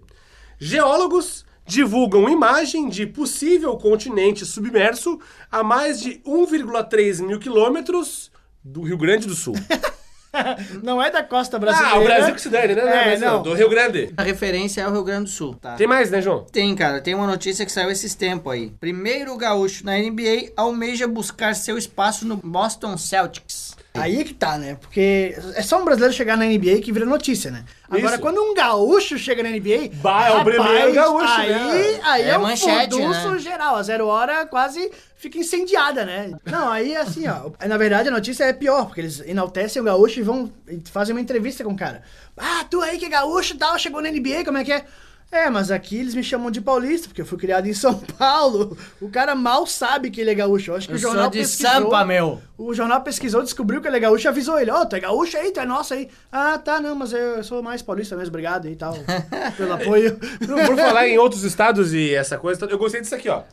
Geólogos 0.58 1.46
divulgam 1.66 2.28
imagem 2.30 2.90
de 2.90 3.06
possível 3.06 3.76
continente 3.78 4.46
submerso 4.46 5.20
a 5.52 5.62
mais 5.64 6.00
de 6.02 6.22
1,3 6.26 7.22
mil 7.22 7.38
quilômetros 7.40 8.32
do 8.64 8.82
Rio 8.82 8.98
Grande 8.98 9.28
do 9.28 9.36
Sul. 9.36 9.56
Não 10.84 11.02
é 11.02 11.10
da 11.10 11.24
costa 11.24 11.58
brasileira. 11.60 11.96
Ah, 11.96 12.00
o 12.00 12.04
Brasil 12.04 12.36
que 12.36 12.42
se 12.42 12.50
dane, 12.50 12.76
né? 12.76 12.82
É, 12.82 13.06
Mas, 13.06 13.22
não. 13.22 13.42
Do 13.42 13.54
Rio 13.54 13.70
Grande. 13.70 14.14
A 14.18 14.24
referência 14.24 14.82
é 14.82 14.88
o 14.88 14.92
Rio 14.92 15.04
Grande 15.04 15.24
do 15.26 15.30
Sul, 15.30 15.56
tá? 15.56 15.76
Tem 15.76 15.88
mais, 15.88 16.10
né, 16.12 16.22
João? 16.22 16.46
Tem, 16.52 16.74
cara. 16.76 17.02
Tem 17.02 17.16
uma 17.16 17.28
notícia 17.28 17.66
que 17.66 17.72
saiu 17.72 17.90
esses 17.92 18.16
tempos 18.16 18.52
aí. 18.52 18.72
Primeiro 18.80 19.36
gaúcho 19.38 19.86
na 19.86 19.98
NBA 19.98 20.52
almeja 20.56 21.08
buscar 21.08 21.56
seu 21.56 21.78
espaço 21.78 22.26
no 22.26 22.38
Boston 22.38 22.98
Celtics. 22.98 23.69
Aí 24.02 24.20
é 24.20 24.24
que 24.24 24.34
tá, 24.34 24.58
né? 24.58 24.76
Porque 24.80 25.36
é 25.56 25.62
só 25.62 25.82
um 25.82 25.86
brasileiro 25.86 26.14
chegar 26.16 26.38
na 26.38 26.46
NBA 26.46 26.82
que 26.82 26.92
vira 26.92 27.06
notícia, 27.06 27.52
né? 27.52 27.64
Agora, 27.90 28.14
Isso. 28.14 28.22
quando 28.22 28.42
um 28.42 28.54
gaúcho 28.54 29.18
chega 29.18 29.42
na 29.44 29.50
NBA. 29.50 29.90
Bah, 29.96 30.28
é 30.28 30.34
o 30.34 30.44
primeiro 30.44 30.94
gaúcho, 30.94 31.34
aí, 31.34 31.50
né? 31.50 32.00
Aí 32.04 32.22
é, 32.24 32.30
É 32.30 32.38
um 32.38 32.44
manchete, 32.44 32.96
furdunço 32.96 33.32
né? 33.32 33.40
geral. 33.40 33.76
A 33.76 33.84
zero 33.84 34.08
hora 34.08 34.46
quase 34.46 34.92
fica 35.16 35.38
incendiada, 35.38 36.06
né? 36.06 36.32
Não, 36.46 36.72
aí 36.72 36.96
assim, 36.96 37.28
ó. 37.28 37.52
Na 37.68 37.78
verdade, 37.78 38.10
a 38.10 38.12
notícia 38.12 38.44
é 38.44 38.54
pior, 38.54 38.86
porque 38.86 39.02
eles 39.02 39.20
enaltecem 39.22 39.82
o 39.82 39.86
gaúcho 39.86 40.20
e 40.20 40.24
vão 40.24 40.52
fazem 40.92 41.16
uma 41.16 41.22
entrevista 41.22 41.64
com 41.64 41.72
o 41.72 41.78
cara. 41.78 42.04
Ah, 42.38 42.64
tu 42.70 42.82
aí 42.82 42.98
que 42.98 43.06
é 43.06 43.10
gaúcho 43.10 43.56
e 43.56 43.58
tal, 43.58 43.78
chegou 43.78 44.02
na 44.02 44.10
NBA, 44.10 44.46
como 44.46 44.58
é 44.58 44.64
que 44.64 44.72
é? 44.72 44.86
É, 45.32 45.48
mas 45.48 45.70
aqui 45.70 46.00
eles 46.00 46.16
me 46.16 46.24
chamam 46.24 46.50
de 46.50 46.60
paulista, 46.60 47.08
porque 47.08 47.22
eu 47.22 47.26
fui 47.26 47.38
criado 47.38 47.68
em 47.68 47.74
São 47.74 48.00
Paulo. 48.18 48.76
O 49.00 49.10
cara 49.10 49.36
mal 49.36 49.68
sabe 49.68 50.10
que 50.10 50.20
ele 50.20 50.32
é 50.32 50.34
gaúcho. 50.34 50.72
Eu 50.72 50.76
acho 50.76 50.88
que 50.88 50.94
Eu 50.94 50.98
o 50.98 51.00
jornal 51.00 51.26
sou 51.26 51.32
de 51.32 51.40
pesquisou. 51.40 51.72
Sampa, 51.72 52.04
meu. 52.04 52.42
O 52.58 52.74
jornal 52.74 53.02
pesquisou, 53.02 53.44
descobriu 53.44 53.80
que 53.80 53.88
ele 53.88 53.98
é 53.98 54.00
gaúcho 54.00 54.26
e 54.26 54.28
avisou 54.28 54.60
ele. 54.60 54.72
Ó, 54.72 54.86
tu 54.86 54.96
é 54.96 55.00
gaúcho 55.00 55.38
aí, 55.38 55.52
tu 55.52 55.60
é 55.60 55.66
nosso 55.66 55.94
aí. 55.94 56.10
Ah, 56.32 56.58
tá, 56.58 56.82
não, 56.82 56.96
mas 56.96 57.14
eu, 57.14 57.20
eu 57.20 57.44
sou 57.44 57.62
mais 57.62 57.82
paulista 57.84 58.16
mesmo, 58.16 58.30
obrigado 58.30 58.68
e 58.68 58.76
tal. 58.76 58.96
pelo 59.56 59.74
apoio. 59.74 60.18
Por 60.18 60.76
falar 60.76 61.08
em 61.08 61.20
outros 61.20 61.44
estados 61.44 61.94
e 61.94 62.14
essa 62.16 62.38
coisa, 62.38 62.66
eu 62.66 62.78
gostei 62.80 63.00
disso 63.02 63.14
aqui, 63.14 63.30
ó. 63.30 63.44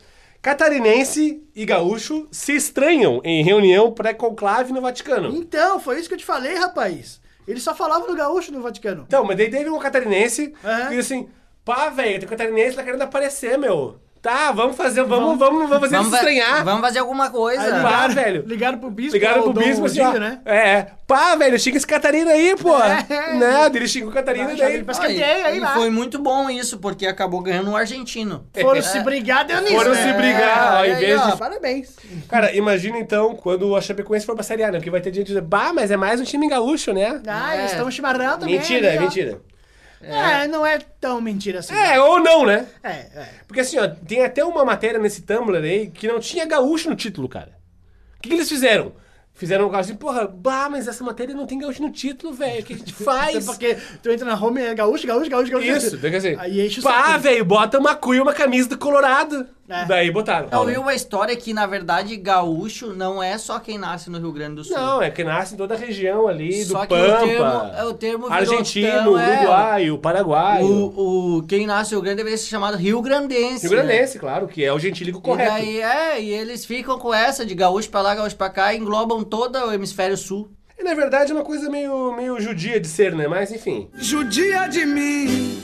Catarinense 0.41 1.43
e 1.55 1.65
gaúcho 1.67 2.27
se 2.31 2.53
estranham 2.53 3.21
em 3.25 3.43
reunião 3.43 3.91
pré-conclave 3.93 4.73
no 4.73 4.81
Vaticano. 4.81 5.35
Então, 5.37 5.79
foi 5.81 5.99
isso 5.99 6.09
que 6.09 6.15
eu 6.15 6.19
te 6.19 6.25
falei, 6.25 6.55
rapaz. 6.55 7.21
Ele 7.47 7.61
só 7.61 7.75
falava 7.75 8.07
do 8.07 8.15
gaúcho 8.15 8.53
no 8.53 8.63
Vaticano. 8.63 9.05
Então, 9.07 9.25
mas 9.25 9.37
daí 9.37 9.51
teve 9.51 9.69
um 9.71 9.79
catarinense 9.79 10.49
que 10.49 10.97
disse 10.97 11.15
assim: 11.15 11.29
pá, 11.67 11.91
velho, 11.91 12.21
tem 12.21 12.29
catarinense 12.29 12.77
tá 12.77 12.83
querendo 12.83 13.03
aparecer, 13.03 13.59
meu. 13.59 13.97
Tá, 14.23 14.51
vamos 14.51 14.75
fazer, 14.77 15.05
vamos, 15.05 15.39
vamos, 15.39 15.69
vamos 15.69 15.79
fazer 15.81 15.97
Vamos, 15.99 16.13
eles 16.13 16.21
fa- 16.21 16.31
estranhar. 16.31 16.65
vamos 16.65 16.81
fazer 16.81 16.99
alguma 16.99 17.31
coisa. 17.31 17.63
Aí 17.63 17.81
Pá, 17.83 18.09
velho. 18.09 18.43
Ligaram 18.45 18.77
pro 18.79 18.91
bispo. 18.91 19.13
Ligaram 19.13 19.43
pro 19.45 19.53
bispo 19.53 19.85
assim, 19.87 20.01
ó, 20.01 20.13
né? 20.15 20.41
É, 20.45 20.87
pá, 21.07 21.37
velho, 21.37 21.57
xinga 21.61 21.77
esse 21.77 21.87
Catarina 21.87 22.33
aí, 22.33 22.57
pô. 22.57 22.75
É. 23.09 23.35
Né, 23.35 23.71
ele 23.73 23.87
xinga 23.87 24.09
o 24.09 24.11
Catarina 24.11 24.47
Vai, 24.49 24.57
daí. 24.57 24.75
ele 24.75 24.85
e- 25.19 25.23
aí 25.23 25.57
e 25.59 25.61
vai. 25.61 25.75
foi 25.75 25.91
muito 25.91 26.19
bom 26.21 26.51
isso, 26.51 26.79
porque 26.79 27.07
acabou 27.07 27.41
ganhando 27.41 27.71
um 27.71 27.77
argentino. 27.77 28.45
Foram 28.61 28.83
se 28.83 28.99
brigar, 29.01 29.45
deu 29.45 29.61
nisso, 29.61 29.77
Foram 29.77 29.93
né? 29.95 30.03
se 30.03 30.13
brigar, 30.15 30.77
ao 30.79 30.85
É, 30.85 30.89
invés 30.91 31.21
aí, 31.21 31.27
de 31.29 31.33
ó. 31.33 31.37
Parabéns. 31.37 31.95
Cara, 32.29 32.53
imagina 32.57 32.99
então 32.99 33.37
quando 33.37 33.77
a 33.77 33.81
Chapecoense 33.81 34.27
for 34.27 34.35
pra 34.35 34.43
Série 34.43 34.65
A, 34.65 34.73
né? 34.73 34.79
Porque 34.79 34.91
vai 34.91 35.01
ter 35.01 35.13
de 35.13 35.23
dizer, 35.23 35.41
bah, 35.43 35.73
mas 35.73 35.93
é 35.93 35.97
mais 35.97 36.21
um 36.21 36.25
time 36.25 36.49
gaúcho, 36.49 36.93
né? 36.93 37.21
Ah, 37.29 37.55
É. 37.55 37.59
eles 37.61 37.71
estão 37.73 37.89
chimarrão 37.93 38.39
também. 38.41 38.59
mentira, 38.59 38.89
ali, 38.89 38.97
é 38.97 39.35
ó. 39.35 39.37
Mentira. 40.01 40.45
É, 40.45 40.49
não 40.49 40.67
é 40.67 40.79
tão 41.01 41.21
mentira 41.21 41.61
assim. 41.61 41.75
É, 41.75 42.01
ou 42.01 42.21
não, 42.21 42.45
né? 42.47 42.67
É, 42.83 42.91
é. 42.91 43.29
Porque 43.47 43.61
assim, 43.61 43.79
ó, 43.79 43.89
tem 43.89 44.25
até 44.25 44.45
uma 44.45 44.65
matéria 44.65 44.99
nesse 44.99 45.23
Tumblr 45.23 45.57
aí 45.63 45.89
que 45.89 46.09
não 46.09 46.21
tinha 46.21 46.45
gaúcho 46.45 46.89
no 46.91 46.97
título, 46.97 47.29
cara. 47.29 47.57
O 48.19 48.23
que, 48.23 48.29
que 48.29 48.35
eles 48.35 48.49
fizeram? 48.49 48.93
Fizeram 49.35 49.67
um 49.67 49.71
caso 49.71 49.91
assim, 49.91 49.99
porra, 49.99 50.27
bah, 50.27 50.69
mas 50.71 50.89
essa 50.89 51.05
matéria 51.05 51.35
não 51.35 51.47
tem 51.47 51.59
gaúcho 51.59 51.83
no 51.83 51.91
título, 51.91 52.33
velho. 52.33 52.63
O 52.63 52.65
que 52.65 52.73
a 52.73 52.77
gente 52.79 52.95
Até 52.95 53.05
faz? 53.05 53.45
porque 53.45 53.77
tu 54.03 54.11
entra 54.11 54.25
na 54.25 54.35
home 54.35 54.63
é 54.63 54.75
gaúcho, 54.75 55.07
gaúcho, 55.07 55.29
gaúcho, 55.31 55.53
gaúcho. 55.53 55.69
Isso, 55.69 55.99
tem 55.99 56.11
que 56.11 56.17
assim. 56.17 56.35
Aí 56.39 56.67
enche 56.67 56.81
o 56.81 56.83
Pá, 56.83 57.19
velho, 57.19 57.45
bota 57.45 57.79
uma 57.79 57.95
cuia 57.95 58.19
e 58.19 58.23
uma 58.23 58.33
camisa 58.33 58.71
do 58.71 58.79
Colorado. 58.79 59.47
É. 59.69 59.85
Daí 59.85 60.11
botaram. 60.11 60.49
Eu 60.53 60.61
ouvi 60.61 60.77
uma 60.79 60.95
história 60.95 61.35
que, 61.35 61.53
na 61.53 61.67
verdade, 61.67 62.17
gaúcho 62.17 62.93
não 62.93 63.21
é 63.23 63.37
só 63.37 63.59
quem 63.59 63.77
nasce 63.79 64.09
no 64.09 64.19
Rio 64.19 64.31
Grande 64.33 64.57
do 64.57 64.65
Sul. 64.65 64.77
Não, 64.77 65.03
é 65.03 65.11
que 65.11 65.25
nasce 65.25 65.55
em 65.55 65.57
toda 65.57 65.75
a 65.75 65.77
região 65.77 66.29
ali, 66.29 66.65
do 66.65 66.71
Só 66.73 66.83
que 66.83 66.89
Pampa. 66.89 67.25
o 67.25 67.27
termo, 67.27 67.75
é, 67.77 67.85
o 67.85 67.95
termo 67.95 68.27
Argentino, 68.33 68.89
tão- 68.93 69.19
é, 69.19 69.39
uruguaio, 69.41 69.99
paraguaio. 69.99 70.67
O, 70.67 71.39
o, 71.39 71.43
quem 71.49 71.67
nasce 71.67 71.93
no 71.93 71.99
Rio 71.99 72.05
Grande 72.05 72.17
deveria 72.19 72.39
ser 72.39 72.47
chamado 72.47 72.77
Rio 72.77 73.03
Grandense. 73.03 73.67
Rio 73.67 73.77
né? 73.77 73.83
Grandense, 73.85 74.19
claro, 74.19 74.47
que 74.47 74.65
é 74.65 74.73
o 74.73 74.79
gentílico 74.79 75.19
E 75.19 75.23
correto. 75.23 75.51
daí, 75.53 75.81
é, 75.81 76.21
e 76.21 76.31
eles 76.31 76.65
ficam 76.65 76.99
com 76.99 77.13
essa 77.13 77.45
de 77.45 77.55
gaúcho 77.55 77.91
pra 77.91 78.01
lá, 78.03 78.15
gaúcho 78.15 78.37
pra 78.37 78.49
cá, 78.49 78.73
e 78.73 78.79
englobam 78.79 79.25
todo 79.25 79.57
o 79.59 79.73
hemisfério 79.73 80.17
sul. 80.17 80.49
E 80.79 80.85
na 80.85 80.95
verdade 80.95 81.33
é 81.33 81.35
uma 81.35 81.43
coisa 81.45 81.69
meio, 81.71 82.13
meio 82.15 82.39
judia 82.41 82.79
de 82.79 82.87
ser, 82.87 83.15
né? 83.15 83.27
Mas 83.27 83.51
enfim. 83.51 83.89
Judia 83.95 84.69
de 84.69 84.85
mim. 84.85 85.63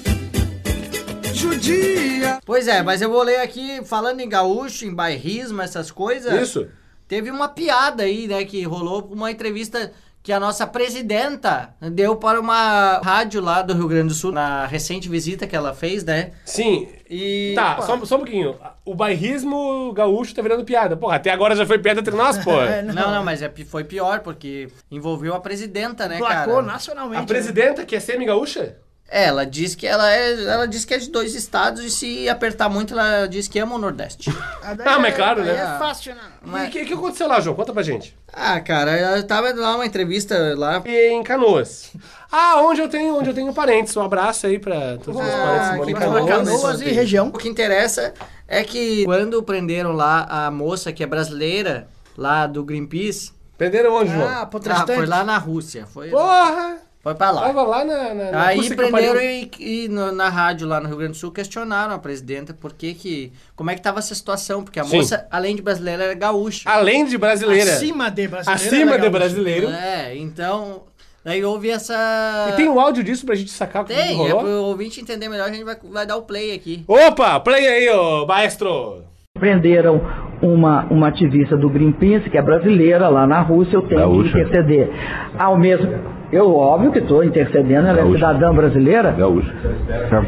Pois 2.53 2.69
é, 2.69 2.83
mas 2.83 3.01
eu 3.01 3.09
vou 3.09 3.23
ler 3.23 3.41
aqui, 3.41 3.83
falando 3.83 4.21
em 4.21 4.29
gaúcho, 4.29 4.85
em 4.85 4.95
bairrismo, 4.95 5.63
essas 5.63 5.91
coisas. 5.91 6.35
Isso. 6.35 6.69
Teve 7.09 7.31
uma 7.31 7.49
piada 7.49 8.03
aí, 8.03 8.29
né, 8.29 8.45
que 8.45 8.63
rolou 8.65 9.09
uma 9.11 9.31
entrevista 9.31 9.91
que 10.23 10.31
a 10.31 10.39
nossa 10.39 10.67
presidenta 10.67 11.75
deu 11.81 12.15
para 12.15 12.39
uma 12.39 13.01
rádio 13.03 13.41
lá 13.41 13.63
do 13.63 13.73
Rio 13.73 13.89
Grande 13.89 14.09
do 14.09 14.15
Sul, 14.15 14.33
na 14.33 14.67
recente 14.67 15.09
visita 15.09 15.47
que 15.47 15.57
ela 15.57 15.73
fez, 15.73 16.05
né? 16.05 16.33
Sim. 16.45 16.91
E. 17.09 17.55
Tá, 17.55 17.81
só, 17.81 18.05
só 18.05 18.17
um 18.17 18.19
pouquinho. 18.19 18.55
O 18.85 18.95
bairrismo 18.95 19.91
gaúcho 19.95 20.35
tá 20.35 20.43
virando 20.43 20.63
piada. 20.63 20.95
Porra, 20.95 21.17
até 21.17 21.31
agora 21.31 21.57
já 21.57 21.65
foi 21.65 21.79
piada 21.79 22.01
entre 22.01 22.15
nós, 22.15 22.37
pô. 22.45 22.53
É, 22.61 22.83
Não, 22.83 23.11
não, 23.13 23.25
mas 23.25 23.41
é, 23.41 23.51
foi 23.65 23.85
pior, 23.85 24.21
porque 24.21 24.69
envolveu 24.91 25.33
a 25.33 25.41
presidenta, 25.41 26.07
né, 26.07 26.19
Placou 26.19 26.57
cara? 26.57 26.67
nacionalmente. 26.67 27.23
A 27.23 27.27
presidenta 27.27 27.87
que 27.87 27.97
é 27.97 28.01
semi-gaúcha? 28.01 28.77
É, 29.15 29.25
Ela 29.27 29.45
diz 29.45 29.75
que 29.75 29.87
ela 29.87 30.11
é. 30.11 30.43
Ela 30.45 30.67
diz 30.67 30.87
que 30.87 30.95
é 30.95 30.99
de 30.99 31.11
dois 31.11 31.35
estados 31.35 31.85
e 31.85 31.91
se 31.91 32.29
apertar 32.31 32.71
muito, 32.71 32.95
ela 32.99 33.27
diz 33.27 33.47
que 33.47 33.59
ama 33.59 33.75
o 33.75 33.79
Nordeste. 33.79 34.31
Ah, 34.65 34.77
Ah, 34.87 34.99
mas 35.01 35.13
é- 35.13 35.17
claro, 35.17 35.43
né? 35.45 35.53
É 35.55 35.79
fácil, 35.79 36.15
né? 36.15 36.65
E 36.65 36.69
o 36.69 36.71
que, 36.71 36.85
que 36.85 36.95
aconteceu 36.95 37.27
lá, 37.27 37.41
João? 37.41 37.55
Conta 37.57 37.73
pra 37.73 37.83
gente. 37.83 38.17
ah, 38.33 38.61
cara, 38.61 38.93
ela 38.93 39.21
tava 39.25 39.53
lá 39.53 39.75
uma 39.75 39.85
entrevista 39.85 40.55
lá. 40.57 40.81
E 40.87 41.11
em 41.11 41.23
Canoas. 41.25 41.91
Ah, 42.31 42.61
onde 42.63 42.81
eu 42.81 42.89
tenho, 42.89 43.17
onde 43.17 43.29
eu 43.29 43.35
tenho 43.35 43.53
parentes. 43.53 43.97
Um 43.97 44.03
abraço 44.03 44.47
aí 44.47 44.59
pra 44.61 44.97
todos 44.99 45.21
os 45.21 45.27
meus 45.27 45.35
parentes 45.35 45.69
que 45.71 45.77
moram 45.77 45.91
em 45.91 45.95
Canoas. 45.95 46.29
Canoas 46.29 46.81
e 46.81 46.91
região. 46.91 47.27
O 47.29 47.33
que 47.33 47.49
interessa 47.49 48.15
é 48.47 48.63
que 48.63 49.05
quando 49.05 49.43
prenderam 49.43 49.93
lá 49.93 50.27
a 50.31 50.51
moça 50.51 50.93
que 50.93 51.03
é 51.03 51.07
brasileira, 51.07 51.89
lá 52.17 52.47
do 52.47 52.63
Greenpeace, 52.65 53.33
Prenderam 53.59 53.95
onde, 53.95 54.13
João? 54.13 54.27
Ah, 54.29 54.49
ah, 54.71 54.87
foi 54.87 55.07
lá 55.07 55.23
na 55.25 55.39
Rússia. 55.39 55.87
Foi, 55.87 56.09
Porra! 56.09 56.79
Foi 57.03 57.15
pra 57.15 57.31
lá. 57.31 57.43
Tava 57.43 57.63
lá 57.63 57.85
na, 57.85 58.15
na, 58.15 58.31
na 58.31 58.47
Aí 58.47 58.75
prenderam 58.75 59.21
e, 59.21 59.51
e 59.59 59.89
no- 59.89 60.13
na 60.13 60.29
rádio 60.29 60.69
lá 60.69 60.81
no 60.81 60.89
Rio 60.89 60.97
Grande 60.99 61.13
do 61.13 61.19
Sul 61.19 61.33
questionaram 61.33 61.95
a 61.95 61.99
presidenta 61.99 62.55
por 62.55 62.73
que 62.73 62.95
que... 62.95 63.33
Como 63.57 63.71
é 63.71 63.75
que 63.75 63.83
tava 63.83 63.99
essa 63.99 64.15
situação? 64.15 64.63
Porque 64.63 64.79
a 64.79 64.85
Sim. 64.85 64.99
moça, 64.99 65.27
além 65.31 65.57
de 65.57 65.63
brasileira, 65.63 66.05
era 66.05 66.15
gaúcha. 66.15 66.69
Além 66.71 67.05
de 67.05 67.19
brasileira. 67.19 67.73
Acima 67.73 68.11
de 68.11 68.29
brasileiro. 68.29 68.67
Acima 68.67 68.99
de 68.99 69.09
brasileiro. 69.11 69.69
É, 69.71 70.17
então... 70.17 70.85
Daí 71.25 71.45
houve 71.45 71.71
essa... 71.71 72.49
E 72.51 72.57
tem 72.57 72.69
um 72.69 72.81
áudio 72.81 73.05
disso 73.05 73.25
pra 73.25 73.37
gente 73.37 73.51
sacar 73.53 73.83
o 73.83 73.85
que 73.87 73.95
Tem, 73.95 74.11
é 74.11 74.31
rolou? 74.31 74.41
pro 74.41 74.63
ouvinte 74.65 75.01
entender 75.01 75.29
melhor, 75.29 75.49
a 75.49 75.53
gente 75.53 75.63
vai, 75.63 75.77
vai 75.81 76.05
dar 76.05 76.17
o 76.17 76.23
play 76.23 76.53
aqui. 76.53 76.85
Opa, 76.89 77.39
play 77.39 77.65
aí, 77.65 77.89
ô 77.91 78.27
maestro. 78.27 79.05
Prenderam 79.39 80.01
uma, 80.43 80.85
uma 80.91 81.09
ativista 81.09 81.57
do 81.57 81.71
Greenpeace, 81.71 82.29
que 82.29 82.37
é 82.37 82.43
brasileira, 82.43 83.09
lá 83.09 83.25
na 83.25 83.41
Rússia, 83.41 83.77
eu 83.77 83.83
tenho 83.87 84.01
Gaúcha. 84.01 84.33
que 84.33 84.41
interceder. 84.41 84.91
Ao 85.39 85.57
mesmo. 85.57 86.12
Eu, 86.33 86.57
óbvio 86.57 86.91
que 86.91 86.99
estou 86.99 87.23
intercedendo, 87.23 87.87
ela 87.89 88.01
é 88.01 88.13
cidadã 88.13 88.55
brasileira. 88.55 89.13
Gaúcho. 89.13 89.53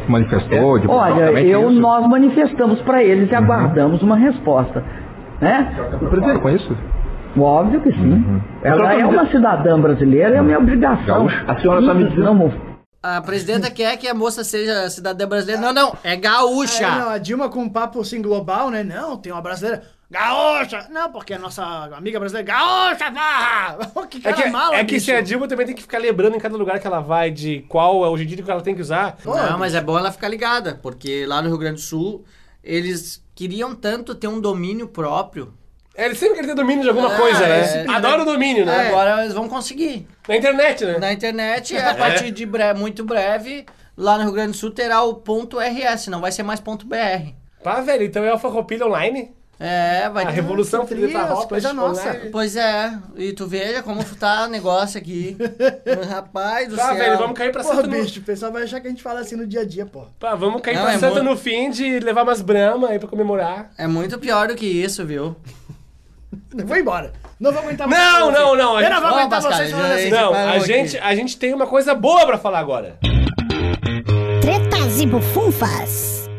Se 0.05 0.11
manifestou 0.11 0.77
de 0.77 0.87
Olha, 0.87 1.31
eu, 1.41 1.71
nós 1.71 2.07
manifestamos 2.07 2.79
para 2.83 3.03
eles 3.03 3.31
e 3.31 3.35
aguardamos 3.35 4.01
uma 4.03 4.15
resposta. 4.15 4.83
Né? 5.41 5.73
Preocupado 5.99 6.39
com 6.39 6.49
isso? 6.51 6.77
Óbvio 7.37 7.81
que 7.81 7.91
sim. 7.91 8.41
Ela 8.63 8.93
é 8.93 9.05
uma 9.05 9.25
cidadã 9.29 9.79
brasileira, 9.79 10.35
é 10.35 10.37
a 10.37 10.43
minha 10.43 10.59
obrigação. 10.59 11.05
Gaúcha. 11.05 11.43
A 11.47 11.59
senhora 11.59 11.85
tá 11.85 11.93
me 11.93 12.07
dizendo- 12.07 12.53
A 13.03 13.21
presidenta 13.21 13.69
quer 13.69 13.97
que 13.97 14.07
a 14.07 14.13
moça 14.13 14.43
seja 14.43 14.89
cidadã 14.89 15.27
brasileira. 15.27 15.61
Não, 15.61 15.73
não, 15.73 15.93
é 16.03 16.15
gaúcha. 16.15 16.85
É, 16.85 16.89
não, 16.99 17.09
a 17.09 17.17
Dilma 17.17 17.49
com 17.49 17.59
um 17.59 17.69
papo 17.69 17.99
assim 17.99 18.21
global, 18.21 18.71
né? 18.71 18.83
Não, 18.83 19.17
tem 19.17 19.31
uma 19.31 19.41
brasileira. 19.41 19.81
Gaúcha! 20.09 20.87
Não, 20.91 21.11
porque 21.11 21.33
a 21.33 21.39
nossa 21.39 21.63
amiga 21.95 22.19
brasileira. 22.19 22.47
Gaúcha, 22.53 23.09
barra! 23.09 23.77
que 24.09 24.17
É 24.19 24.21
cara 24.21 24.35
que, 24.43 24.49
mala, 24.49 24.75
é 24.75 24.85
que 24.85 24.93
bicho. 24.95 25.05
se 25.05 25.11
a 25.11 25.21
Dilma 25.21 25.47
também 25.47 25.65
tem 25.65 25.75
que 25.75 25.81
ficar 25.81 25.97
lembrando 25.97 26.35
em 26.35 26.39
cada 26.39 26.55
lugar 26.55 26.79
que 26.79 26.87
ela 26.87 26.99
vai 26.99 27.31
de 27.31 27.61
qual 27.67 28.05
é 28.05 28.09
o 28.09 28.17
gentílico 28.17 28.45
que 28.45 28.51
ela 28.51 28.61
tem 28.61 28.75
que 28.75 28.81
usar. 28.81 29.17
Não, 29.25 29.57
mas 29.57 29.73
é 29.73 29.81
bom 29.81 29.97
ela 29.97 30.11
ficar 30.11 30.27
ligada, 30.27 30.79
porque 30.81 31.25
lá 31.25 31.41
no 31.41 31.49
Rio 31.49 31.57
Grande 31.57 31.75
do 31.75 31.81
Sul, 31.81 32.23
eles 32.63 33.23
queriam 33.33 33.73
tanto 33.75 34.13
ter 34.15 34.27
um 34.27 34.39
domínio 34.39 34.87
próprio. 34.87 35.53
É, 35.97 36.05
Eles 36.05 36.17
sempre 36.17 36.35
querem 36.35 36.49
ter 36.49 36.55
domínio 36.55 36.83
de 36.83 36.89
alguma 36.89 37.13
É, 37.13 37.17
coisa, 37.17 37.39
né? 37.39 37.85
é. 37.85 37.89
Adora 37.89 38.23
o 38.23 38.25
domínio, 38.25 38.65
né? 38.65 38.89
Agora 38.89 39.21
eles 39.23 39.33
vão 39.33 39.47
conseguir. 39.47 40.05
Na 40.27 40.35
internet, 40.35 40.83
né? 40.85 40.97
Na 40.99 41.13
internet, 41.13 41.75
a 41.77 41.95
partir 41.95 42.31
de 42.31 42.45
bre- 42.45 42.73
muito 42.73 43.03
breve, 43.05 43.65
lá 43.95 44.17
no 44.17 44.25
Rio 44.25 44.33
Grande 44.33 44.51
do 44.51 44.57
Sul 44.57 44.71
terá 44.71 45.01
o 45.03 45.13
ponto 45.15 45.57
.rs, 45.57 46.07
não 46.07 46.19
vai 46.19 46.33
ser 46.33 46.43
mais 46.43 46.59
ponto 46.59 46.85
.br. 46.85 47.31
Pá, 47.63 47.79
velho, 47.79 48.03
então 48.03 48.23
é 48.25 48.29
Alfarroupilha 48.29 48.85
online? 48.85 49.33
É, 49.57 50.09
vai 50.09 50.23
A 50.23 50.27
ter- 50.27 50.33
revolução 50.33 50.85
filha 50.85 51.07
da 51.07 51.23
ropa, 51.23 51.47
coisa 51.47 51.71
nossa. 51.71 52.13
Pois 52.29 52.57
é, 52.57 52.91
e 53.15 53.31
tu 53.31 53.47
veja 53.47 53.81
como 53.81 54.03
tá 54.03 54.43
o 54.43 54.47
negócio 54.47 54.97
aqui. 54.99 55.37
Rapaz 56.09 56.67
do 56.67 56.75
Tá, 56.75 56.87
céu. 56.89 56.95
velho, 56.97 57.17
vamos 57.17 57.37
cair 57.37 57.53
pra 57.53 57.63
Porra, 57.63 57.75
Santa 57.75 57.87
no... 57.87 57.93
bicho, 58.03 58.19
o 58.19 58.23
pessoal 58.23 58.51
vai 58.51 58.63
achar 58.63 58.81
que 58.81 58.87
a 58.87 58.89
gente 58.89 59.01
fala 59.01 59.21
assim 59.21 59.37
no 59.37 59.47
dia 59.47 59.61
a 59.61 59.65
dia, 59.65 59.85
pô. 59.85 60.03
Pá, 60.19 60.35
vamos 60.35 60.61
cair 60.61 60.75
Não, 60.75 60.83
pra 60.83 60.93
é 60.93 60.99
Santa 60.99 61.23
mo- 61.23 61.29
no 61.29 61.37
fim 61.37 61.69
de 61.69 61.99
levar 62.01 62.23
umas 62.23 62.41
brama 62.41 62.89
aí 62.89 62.99
pra 62.99 63.07
comemorar. 63.07 63.71
É 63.77 63.87
muito 63.87 64.19
pior 64.19 64.49
do 64.49 64.55
que 64.55 64.65
isso, 64.65 65.05
viu? 65.05 65.35
Vou 66.65 66.75
embora. 66.77 67.13
Não 67.39 67.51
vou 67.51 67.61
aguentar 67.61 67.87
Não, 67.87 68.31
vocês. 68.31 68.39
não, 68.39 68.55
não, 68.55 68.75
a 68.77 68.81
Eu 68.81 68.85
gente- 68.87 68.93
não 68.93 69.01
vou 69.01 69.09
aguentar 69.19 69.41
Pascal, 69.41 69.57
vocês 69.57 69.71
falando 69.71 69.91
assim. 69.93 70.09
Não, 70.09 70.33
a 70.33 70.51
aqui. 70.55 70.67
gente, 70.67 70.97
a 70.97 71.15
gente 71.15 71.37
tem 71.37 71.53
uma 71.53 71.67
coisa 71.67 71.93
boa 71.95 72.25
pra 72.25 72.37
falar 72.37 72.59
agora. 72.59 72.97
Tretas 74.41 74.99
e 75.01 75.05
bufunfas. 75.05 76.29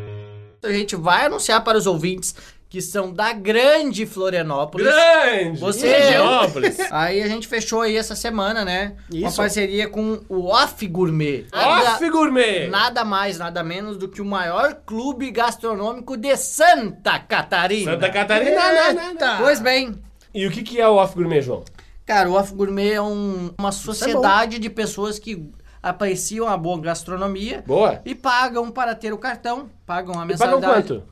A 0.63 0.71
gente 0.71 0.95
vai 0.95 1.25
anunciar 1.27 1.63
para 1.63 1.77
os 1.77 1.85
ouvintes 1.87 2.35
que 2.69 2.81
são 2.81 3.13
da 3.13 3.31
grande 3.31 4.05
Florianópolis. 4.05 4.85
Grande! 4.87 5.59
Você 5.59 5.87
Florianópolis. 5.89 6.77
Aí 6.91 7.21
a 7.23 7.27
gente 7.27 7.47
fechou 7.47 7.81
aí 7.81 7.95
essa 7.95 8.13
semana, 8.15 8.65
né? 8.65 8.95
Uma 9.11 9.27
Isso. 9.29 9.37
parceria 9.37 9.87
com 9.87 10.19
o 10.27 10.47
Off 10.47 10.85
Gourmet. 10.87 11.45
Off 11.53 12.09
Gourmet! 12.09 12.67
Nada 12.69 13.05
mais, 13.05 13.37
nada 13.37 13.63
menos 13.63 13.95
do 13.97 14.09
que 14.09 14.21
o 14.21 14.25
maior 14.25 14.75
clube 14.85 15.31
gastronômico 15.31 16.17
de 16.17 16.35
Santa 16.35 17.17
Catarina. 17.19 17.93
Santa 17.93 18.09
Catarina, 18.09 18.51
né, 18.73 18.93
né, 18.93 19.13
né? 19.19 19.37
Pois 19.39 19.59
bem, 19.61 19.95
E 20.33 20.45
o 20.45 20.51
que, 20.51 20.61
que 20.61 20.79
é 20.81 20.87
o 20.87 20.95
Off 20.95 21.15
Gourmet, 21.15 21.41
João? 21.41 21.63
cara, 22.05 22.29
o 22.29 22.33
Off 22.33 22.53
Gourmet 22.53 22.91
é 22.93 23.01
um- 23.01 23.51
uma 23.57 23.71
sociedade 23.71 24.59
de 24.59 24.69
pessoas 24.69 25.17
que 25.19 25.49
apreciam 25.81 26.47
a 26.47 26.57
boa 26.57 26.79
gastronomia 26.81 27.63
Boa. 27.65 28.01
e 28.05 28.13
pagam 28.13 28.69
para 28.71 28.93
ter 28.93 29.13
o 29.13 29.17
cartão, 29.17 29.69
pagam 29.85 30.19
a 30.19 30.25
E 30.25 30.35
pagam 30.37 30.59
mensalidade. 30.59 30.87
quanto? 30.89 31.03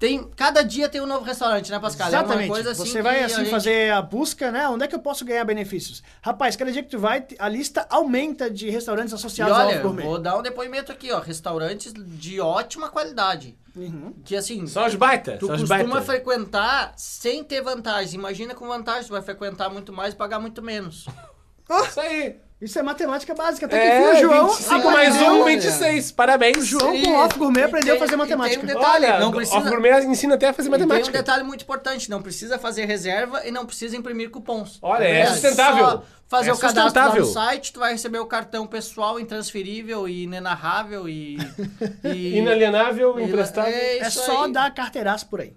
tem 0.00 0.24
Cada 0.34 0.62
dia 0.64 0.88
tem 0.88 1.00
um 1.00 1.06
novo 1.06 1.24
restaurante, 1.24 1.70
né, 1.70 1.78
Pascal? 1.78 2.06
É 2.06 2.10
Exatamente. 2.10 2.48
uma 2.48 2.54
coisa 2.54 2.70
assim 2.72 2.86
você 2.86 3.02
vai 3.02 3.22
a 3.22 3.26
assim 3.26 3.36
gente- 3.36 3.50
fazer 3.50 3.92
a 3.92 4.00
busca, 4.02 4.50
né? 4.50 4.66
Onde 4.68 4.84
é 4.84 4.88
que 4.88 4.94
eu 4.94 4.98
posso 5.00 5.24
ganhar 5.24 5.44
benefícios? 5.44 6.02
Rapaz, 6.22 6.56
cada 6.56 6.72
dia 6.72 6.82
que 6.82 6.88
tu 6.88 6.98
vai, 6.98 7.24
a 7.38 7.48
lista 7.48 7.86
aumenta 7.90 8.50
de 8.50 8.70
restaurantes 8.70 9.12
associados 9.14 9.54
ao 9.56 9.66
olha, 9.66 9.74
Off 9.76 9.82
Gourmet. 9.82 10.02
vou 10.02 10.18
dar 10.18 10.36
um 10.38 10.42
depoimento 10.42 10.90
aqui, 10.90 11.12
ó. 11.12 11.20
Restaurantes 11.20 11.92
de 11.94 12.40
ótima 12.40 12.88
qualidade. 12.88 13.56
Uhum. 13.76 14.14
Que 14.24 14.34
assim, 14.34 14.66
Só 14.66 14.86
os 14.86 14.94
baita, 14.96 15.36
tu 15.38 15.46
só 15.46 15.52
os 15.54 15.60
costuma 15.60 15.84
baita. 15.84 16.00
frequentar 16.02 16.92
sem 16.96 17.44
ter 17.44 17.60
vantagem. 17.62 18.18
Imagina 18.18 18.54
com 18.54 18.66
vantagem, 18.66 19.04
tu 19.06 19.12
vai 19.12 19.22
frequentar 19.22 19.68
muito 19.70 19.92
mais 19.92 20.14
e 20.14 20.16
pagar 20.16 20.40
muito 20.40 20.60
menos. 20.62 21.06
Isso 21.88 22.00
aí. 22.00 22.36
Isso 22.60 22.78
é 22.78 22.82
matemática 22.82 23.34
básica. 23.34 23.64
Até 23.64 23.78
que 23.80 23.86
É, 23.86 24.10
enfim, 24.12 24.18
o 24.18 24.20
João 24.28 24.48
25 24.48 24.90
mais 24.90 25.14
aprendeu- 25.16 25.40
um, 25.40 25.44
26. 25.46 26.12
Parabéns. 26.12 26.58
O 26.58 26.62
João 26.66 26.92
Sim. 26.92 27.02
com 27.04 27.10
o 27.12 27.24
Off 27.24 27.38
Gourmet 27.38 27.62
aprendeu 27.62 27.94
a 27.94 27.98
tem- 27.98 28.06
fazer 28.06 28.14
e 28.14 28.26
tem 28.26 28.34
um 28.34 28.38
matemática. 28.38 28.66
detalhe, 28.66 29.06
Olha, 29.06 29.18
não 29.18 29.28
o 29.30 29.32
precisa- 29.32 29.58
Off 29.58 29.68
Gourmet 29.70 30.04
ensina 30.04 30.34
até 30.34 30.48
a 30.48 30.52
fazer 30.52 30.68
E 30.68 30.70
tem 30.72 30.78
um 30.84 30.88
matemática. 30.88 31.18
detalhe 31.18 31.42
muito 31.42 31.62
importante, 31.62 32.10
não 32.10 32.20
precisa 32.20 32.58
fazer 32.58 32.84
reserva 32.84 33.46
e 33.46 33.50
não 33.50 33.64
precisa 33.64 33.96
imprimir 33.96 34.28
cupons. 34.30 34.78
Olha, 34.82 35.04
é 35.04 35.24
sustentável. 35.26 35.84
só 35.86 36.02
fazer 36.28 36.50
É 36.50 36.52
o 36.52 36.58
cadastro 36.58 37.02
lá 37.02 37.14
no 37.14 37.24
site, 37.24 37.72
tu 37.72 37.80
vai 37.80 37.92
receber 37.92 38.18
o 38.18 38.26
cartão 38.26 38.66
pessoal 38.66 39.18
intransferível 39.18 40.06
e 40.06 40.24
inenarrável 40.24 41.08
e... 41.08 41.38
e 42.04 42.36
Inalienável, 42.36 43.18
e- 43.18 43.24
imprestável. 43.24 43.72
É, 43.72 43.98
É 44.00 44.10
só 44.10 44.44
aí. 44.44 44.52
dar 44.52 44.72
carteiraço 44.74 45.26
por 45.28 45.40
aí. 45.40 45.54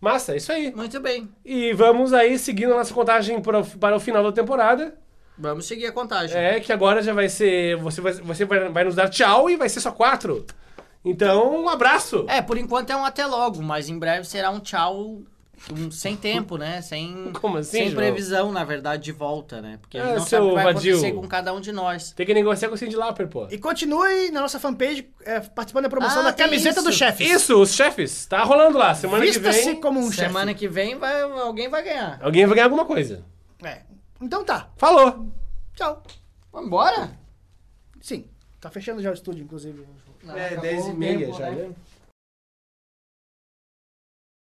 Massa, 0.00 0.34
isso 0.34 0.50
aí. 0.50 0.72
Muito 0.74 0.98
bem. 1.00 1.28
E 1.44 1.74
vamos 1.74 2.14
aí 2.14 2.38
seguindo 2.38 2.72
a 2.72 2.78
nossa 2.78 2.94
contagem 2.94 3.40
para 3.42 3.58
o, 3.60 3.64
para 3.66 3.94
o 3.96 4.00
final 4.00 4.22
da 4.22 4.32
temporada. 4.32 4.94
Vamos 5.40 5.64
seguir 5.66 5.86
a 5.86 5.92
contagem. 5.92 6.36
É, 6.36 6.60
que 6.60 6.72
agora 6.72 7.02
já 7.02 7.12
vai 7.14 7.28
ser. 7.28 7.76
Você 7.78 8.00
vai, 8.00 8.12
você 8.12 8.44
vai, 8.44 8.68
vai 8.68 8.84
nos 8.84 8.94
dar 8.94 9.08
tchau 9.08 9.48
e 9.48 9.56
vai 9.56 9.68
ser 9.68 9.80
só 9.80 9.90
quatro. 9.90 10.44
Então, 11.04 11.62
um 11.64 11.68
abraço. 11.68 12.26
É, 12.28 12.42
por 12.42 12.58
enquanto 12.58 12.90
é 12.90 12.96
um 12.96 13.04
até 13.04 13.24
logo, 13.26 13.62
mas 13.62 13.88
em 13.88 13.98
breve 13.98 14.26
será 14.26 14.50
um 14.50 14.60
tchau 14.60 15.22
um- 15.72 15.90
sem 15.90 16.14
tempo, 16.16 16.58
né? 16.58 16.82
Sem, 16.82 17.32
Como 17.40 17.56
assim, 17.56 17.70
sem 17.70 17.84
João? 17.86 17.96
previsão, 17.96 18.52
na 18.52 18.64
verdade, 18.64 19.02
de 19.04 19.12
volta, 19.12 19.62
né? 19.62 19.78
Porque 19.80 19.96
a 19.96 20.02
gente 20.02 20.12
É, 20.12 20.16
não 20.18 20.26
seu 20.26 20.38
sabe 20.38 20.44
o 20.44 20.48
que 20.50 20.54
vai 20.62 20.74
vadio. 20.74 20.92
acontecer 20.96 21.12
com 21.14 21.26
cada 21.28 21.52
um 21.54 21.60
de 21.60 21.72
nós. 21.72 22.12
Tem 22.12 22.26
que 22.26 22.34
negociar 22.34 22.68
com 22.68 22.74
o 22.74 22.78
Cindy 22.78 22.96
Lauper, 22.96 23.28
pô. 23.28 23.46
E 23.50 23.56
continue 23.56 24.30
na 24.30 24.42
nossa 24.42 24.60
fanpage 24.60 25.08
é, 25.24 25.40
participando 25.40 25.84
da 25.84 25.88
promoção 25.90 26.20
Ah, 26.20 26.24
da 26.24 26.32
camiseta 26.34 26.80
isso. 26.80 26.88
do 26.88 26.92
chefe. 26.92 27.24
Isso, 27.24 27.58
os 27.62 27.72
chefes. 27.74 28.26
Tá 28.26 28.42
rolando 28.42 28.76
lá. 28.76 28.94
Semana 28.94 29.24
que 29.24 29.32
Vista-se 29.32 29.64
vem. 29.72 29.80
como 29.80 30.00
um 30.00 30.10
chefe. 30.12 30.28
Semana 30.28 30.52
que 30.52 30.68
vem 30.68 30.98
vai, 30.98 31.22
alguém 31.22 31.68
vai 31.70 31.82
ganhar. 31.82 32.18
Alguém 32.22 32.44
vai 32.44 32.54
ganhar 32.56 32.66
alguma 32.66 32.84
coisa. 32.84 33.24
É. 34.20 34.24
Então 34.24 34.44
tá. 34.44 34.70
Falou. 34.76 35.32
Tchau. 35.74 36.02
Vambora? 36.52 37.18
Sim. 38.00 38.26
Tá 38.60 38.70
fechando 38.70 39.00
já 39.00 39.10
o 39.10 39.14
estúdio, 39.14 39.44
inclusive. 39.44 39.86
É, 40.28 40.46
acabou 40.46 40.62
10 40.62 40.86
e 40.86 40.90
o 40.90 40.94
meia 40.94 41.18
tempo, 41.18 41.38
já, 41.38 41.50
né? 41.50 41.68
né? 41.68 41.74